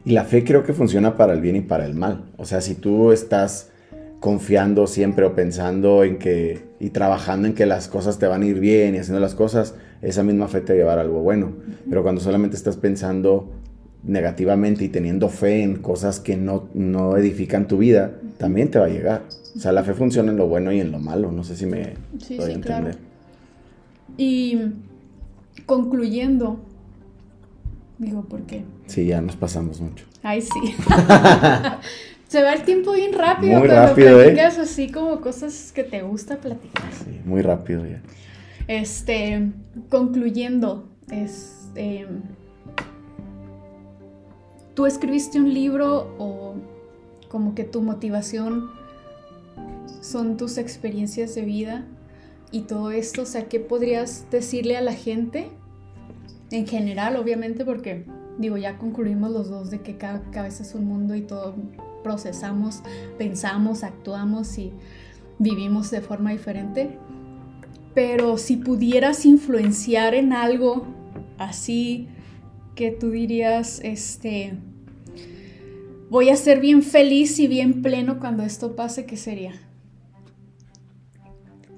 [0.05, 2.25] Y la fe creo que funciona para el bien y para el mal.
[2.37, 3.71] O sea, si tú estás
[4.21, 8.47] confiando siempre o pensando en que y trabajando en que las cosas te van a
[8.47, 11.53] ir bien y haciendo las cosas, esa misma fe te va a algo bueno.
[11.89, 13.51] Pero cuando solamente estás pensando
[14.05, 18.87] negativamente y teniendo fe en cosas que no, no edifican tu vida, también te va
[18.87, 19.23] a llegar.
[19.57, 21.31] O sea, la fe funciona en lo bueno y en lo malo.
[21.31, 22.89] No sé si me Sí, doy a claro.
[22.89, 22.99] entender.
[24.17, 24.59] Y
[25.67, 26.59] concluyendo,
[27.99, 28.65] digo, ¿por qué?
[28.87, 30.05] Sí, ya nos pasamos mucho.
[30.23, 30.51] Ay, sí.
[32.29, 34.25] Se va el tiempo bien rápido Muy cuando rápido, ¿eh?
[34.25, 36.91] platicas así como cosas que te gusta platicar.
[37.05, 38.01] Sí, muy rápido ya.
[38.73, 39.53] Este,
[39.91, 42.07] concluyendo, es, eh,
[44.73, 46.55] ¿tú escribiste un libro o
[47.29, 48.71] como que tu motivación
[50.01, 51.85] son tus experiencias de vida
[52.51, 53.21] y todo esto?
[53.21, 55.51] O sea, ¿qué podrías decirle a la gente
[56.51, 58.07] en general, obviamente, porque
[58.39, 61.57] digo, ya concluimos los dos de que cada cabeza es un mundo y todo
[62.03, 62.81] procesamos,
[63.19, 64.73] pensamos, actuamos y
[65.39, 66.99] vivimos de forma diferente?
[67.95, 70.87] Pero si pudieras influenciar en algo
[71.39, 72.09] así
[72.75, 74.55] que tú dirías, este,
[76.09, 79.53] voy a ser bien feliz y bien pleno cuando esto pase, ¿qué sería?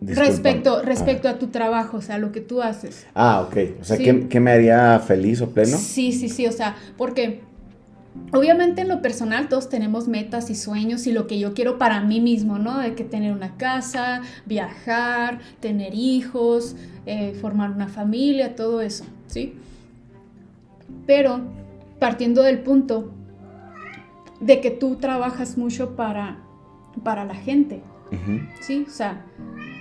[0.01, 0.83] Respecto, Ah.
[0.83, 3.07] respecto a tu trabajo, o sea, lo que tú haces.
[3.15, 3.57] Ah, ok.
[3.81, 4.05] O sea, Sí.
[4.05, 5.79] ¿qué, qué me haría feliz o pleno?
[5.79, 7.41] Sí, sí, sí, o sea, porque
[8.33, 12.01] obviamente en lo personal todos tenemos metas y sueños y lo que yo quiero para
[12.01, 12.79] mí mismo, ¿no?
[12.79, 19.55] De que tener una casa, viajar, tener hijos, eh, formar una familia, todo eso, ¿sí?
[21.07, 21.41] Pero
[21.99, 23.11] partiendo del punto
[24.41, 26.39] de que tú trabajas mucho para,
[27.03, 27.83] para la gente.
[28.61, 28.85] ¿sí?
[28.87, 29.25] O sea,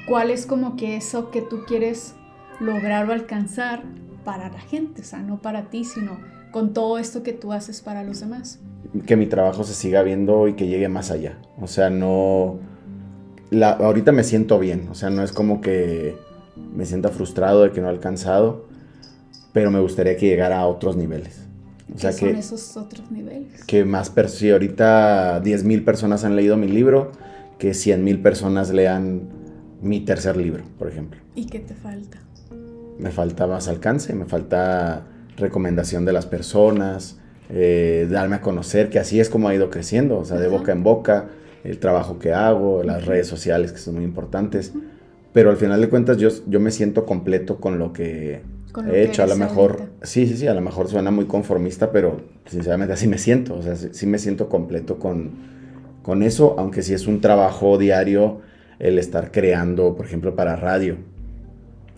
[0.07, 2.15] ¿cuál es como que eso que tú quieres
[2.59, 3.83] lograr o alcanzar
[4.23, 5.01] para la gente?
[5.01, 6.17] O sea, no para ti, sino
[6.53, 8.59] con todo esto que tú haces para los demás.
[9.05, 11.37] Que mi trabajo se siga viendo y que llegue más allá.
[11.59, 12.59] O sea, no...
[13.49, 14.87] La, ahorita me siento bien.
[14.89, 16.15] O sea, no es como que
[16.73, 18.67] me sienta frustrado de que no he alcanzado.
[19.51, 21.41] Pero me gustaría que llegara a otros niveles.
[21.93, 23.63] O sea, ¿Qué son que, esos otros niveles?
[23.65, 24.13] que más...
[24.27, 27.11] Si ahorita 10.000 personas han leído mi libro,
[27.57, 29.23] que 100.000 personas lean
[29.81, 31.19] mi tercer libro, por ejemplo.
[31.35, 32.19] ¿Y qué te falta?
[32.97, 37.19] me falta más alcance, me falta recomendación de las personas,
[37.49, 40.71] eh, darme a conocer, que así es como ha ido creciendo, o sea, de boca
[40.71, 41.29] en boca,
[41.63, 44.73] el trabajo que hago, las redes sociales que son muy importantes,
[45.31, 48.95] pero al final de cuentas yo, yo me siento completo con lo que Con lo
[48.95, 49.93] he que hecho, a lo mejor, ahorita.
[50.03, 53.61] sí, sí, sí, a lo mejor suena muy conformista, pero sinceramente así me siento, o
[53.61, 55.31] sea, sí, sí me siento completo con,
[56.01, 58.41] con eso, aunque sí es un trabajo diario
[58.79, 60.97] el estar creando, por ejemplo, para radio,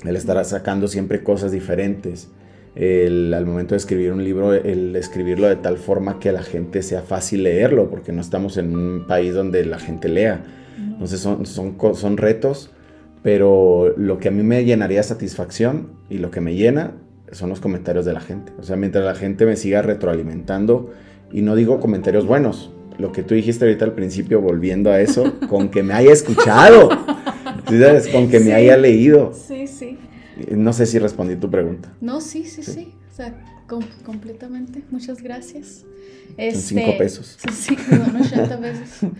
[0.04, 2.30] el estar sacando siempre cosas diferentes,
[2.76, 6.44] el, al momento de escribir un libro, el escribirlo de tal forma que a la
[6.44, 10.44] gente sea fácil leerlo, porque no estamos en un país donde la gente lea.
[10.78, 12.72] Entonces son, son, son retos,
[13.24, 16.92] pero lo que a mí me llenaría satisfacción y lo que me llena
[17.32, 18.52] son los comentarios de la gente.
[18.60, 20.92] O sea, mientras la gente me siga retroalimentando,
[21.32, 25.34] y no digo comentarios buenos, lo que tú dijiste ahorita al principio, volviendo a eso,
[25.50, 26.90] con que me haya escuchado,
[27.68, 28.08] ¿sí sabes?
[28.10, 28.46] con que Sí.
[28.46, 29.34] me haya leído.
[29.34, 29.98] Sí, sí.
[30.52, 31.94] No sé si respondí tu pregunta.
[32.02, 32.72] No, sí, sí, Sí.
[32.74, 32.94] sí.
[33.12, 33.34] O sea,
[33.68, 34.84] com- completamente.
[34.92, 35.86] Muchas gracias.
[36.52, 37.38] Son cinco pesos.
[37.54, 39.12] Sí, son 80 pesos.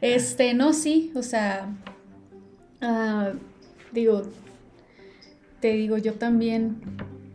[0.00, 1.68] Este, no, sí, o sea,
[2.80, 3.32] ah,
[3.92, 4.22] digo,
[5.60, 6.76] te digo, yo también,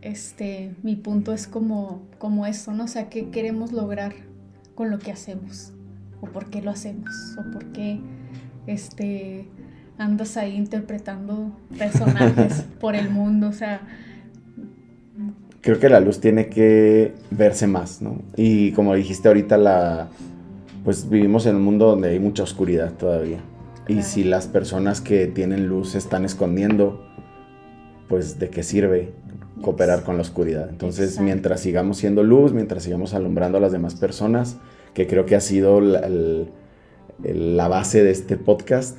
[0.02, 2.84] este, mi punto es como, como eso, ¿no?
[2.84, 4.14] O sea, ¿qué queremos lograr
[4.76, 5.72] con lo que hacemos?
[6.22, 7.14] ¿O por qué lo hacemos?
[7.38, 8.00] ¿O por qué,
[8.68, 9.48] este,
[10.00, 13.48] andas ahí interpretando personajes por el mundo?
[13.50, 13.82] O sea,
[15.62, 18.22] Creo que la luz tiene que verse más, ¿no?
[18.38, 20.08] Y como dijiste ahorita, la,
[20.86, 23.40] pues vivimos en un mundo donde hay mucha oscuridad todavía.
[23.88, 24.08] Y Claro.
[24.08, 27.04] si las personas que tienen luz se están escondiendo,
[28.08, 29.12] pues de qué sirve
[29.62, 30.70] cooperar con la oscuridad.
[30.70, 31.24] Entonces, Exacto.
[31.26, 34.56] mientras sigamos siendo luz, mientras sigamos alumbrando a las demás personas,
[34.94, 36.08] que creo que ha sido la,
[37.22, 38.98] la base de este podcast.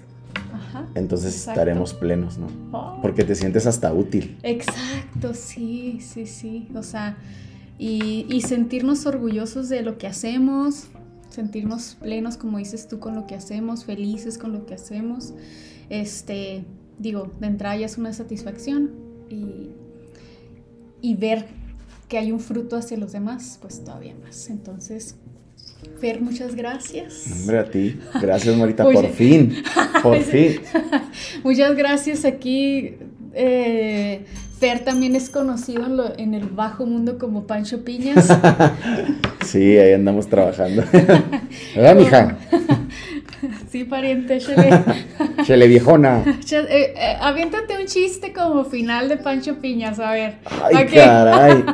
[0.70, 0.88] Ajá.
[0.94, 1.60] Entonces Exacto.
[1.60, 2.46] estaremos plenos, ¿no?
[2.72, 2.98] Oh.
[3.02, 4.38] Porque te sientes hasta útil.
[4.42, 6.68] Exacto, sí, sí, sí.
[6.74, 7.16] O sea,
[7.78, 10.86] y, y sentirnos orgullosos de lo que hacemos,
[11.30, 15.34] sentirnos plenos, como dices tú, con lo que hacemos, felices con lo que hacemos.
[15.88, 16.64] Este,
[16.98, 18.90] digo, de entrada ya es una satisfacción
[19.28, 19.70] y,
[21.00, 21.46] y ver
[22.08, 24.50] que hay un fruto hacia los demás, pues todavía más.
[24.50, 25.16] Entonces,
[26.00, 27.26] Fer, muchas gracias.
[27.32, 27.98] Hombre, a ti.
[28.20, 28.94] Gracias, Morita, Oye.
[28.94, 29.62] por fin.
[30.02, 30.60] Por fin.
[31.44, 32.94] Muchas gracias aquí.
[33.34, 34.24] eh,
[34.58, 38.28] Fer también es conocido en, lo- en el bajo mundo como Pancho Piñas.
[39.46, 40.84] Sí, ahí andamos trabajando.
[41.74, 42.38] ¿Verdad, mija?
[43.70, 44.70] sí, pariente, chele.
[45.44, 46.22] Chele viejona.
[46.52, 50.38] Eh, eh, aviéntate un chiste como final de Pancho Piñas, a ver.
[50.74, 51.64] Ay, caray.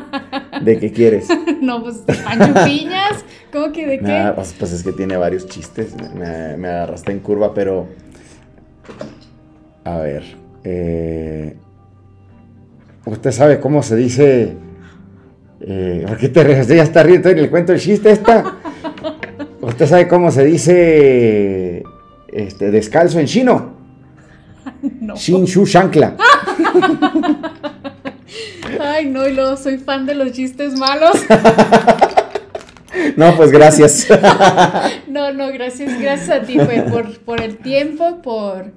[0.63, 1.29] ¿De qué quieres?
[1.61, 3.25] No, pues de Pancho Piñas.
[3.53, 4.33] ¿Cómo que de qué?
[4.35, 5.95] Pues, pues es que tiene varios chistes.
[6.15, 7.89] Me, me agarraste en curva, pero.
[9.85, 10.25] A ver.
[10.65, 11.57] eh,
[13.07, 14.57] Usted sabe cómo se dice.
[15.61, 16.67] Eh, ¿Por qué te ríes?
[16.69, 18.57] Ya está riendo y le cuento el chiste esta.
[19.77, 21.83] Usted sabe cómo se dice.
[22.29, 23.77] Este, descalzo en chino.
[25.01, 25.15] No.
[25.17, 26.17] Shin Shu Shankla.
[28.81, 31.15] Ay, no, y luego soy fan de los chistes malos.
[33.17, 34.09] No, pues gracias.
[35.07, 38.73] No, no, gracias, gracias a ti, Fer, por, por el tiempo, por,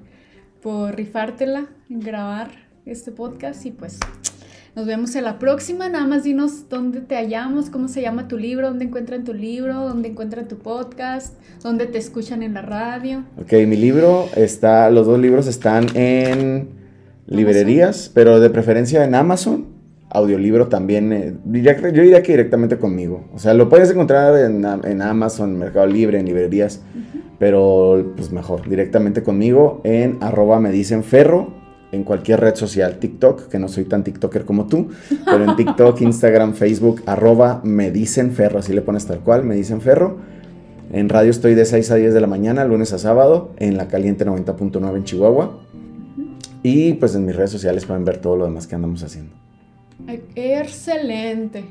[0.61, 2.49] por rifártela en grabar
[2.85, 3.97] este podcast y pues
[4.75, 5.89] nos vemos en la próxima.
[5.89, 9.73] Nada más dinos dónde te hallamos, cómo se llama tu libro, dónde encuentran tu libro,
[9.87, 13.23] dónde encuentran tu podcast, dónde te escuchan en la radio.
[13.41, 16.69] Ok, mi libro está, los dos libros están en
[17.25, 19.79] librerías, pero de preferencia en Amazon.
[20.11, 23.25] Audiolibro también, eh, yo diría que directamente conmigo.
[23.33, 26.81] O sea, lo puedes encontrar en, en Amazon, Mercado Libre, en librerías,
[27.37, 31.58] pero pues mejor, directamente conmigo en arroba me dicen ferro,
[31.91, 34.89] en cualquier red social, TikTok, que no soy tan TikToker como tú,
[35.25, 39.55] pero en TikTok, Instagram, Facebook, arroba me dicen ferro, así le pones tal cual, me
[39.55, 40.17] dicen ferro.
[40.91, 43.87] En radio estoy de 6 a 10 de la mañana, lunes a sábado, en la
[43.87, 45.59] caliente 90.9 en Chihuahua.
[46.63, 49.33] Y pues en mis redes sociales pueden ver todo lo demás que andamos haciendo.
[50.35, 51.65] Excelente.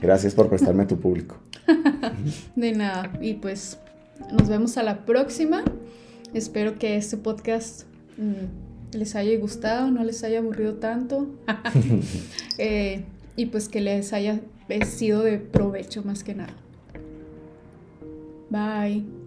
[0.00, 1.36] Gracias por prestarme a tu público.
[2.56, 3.12] De nada.
[3.20, 3.78] Y pues
[4.32, 5.62] nos vemos a la próxima.
[6.34, 7.82] Espero que este podcast
[8.16, 8.61] mm,
[8.92, 11.28] les haya gustado, no les haya aburrido tanto.
[12.58, 14.40] Eh, y pues que les haya
[14.84, 16.54] sido de provecho más que nada.
[18.50, 19.21] Bye.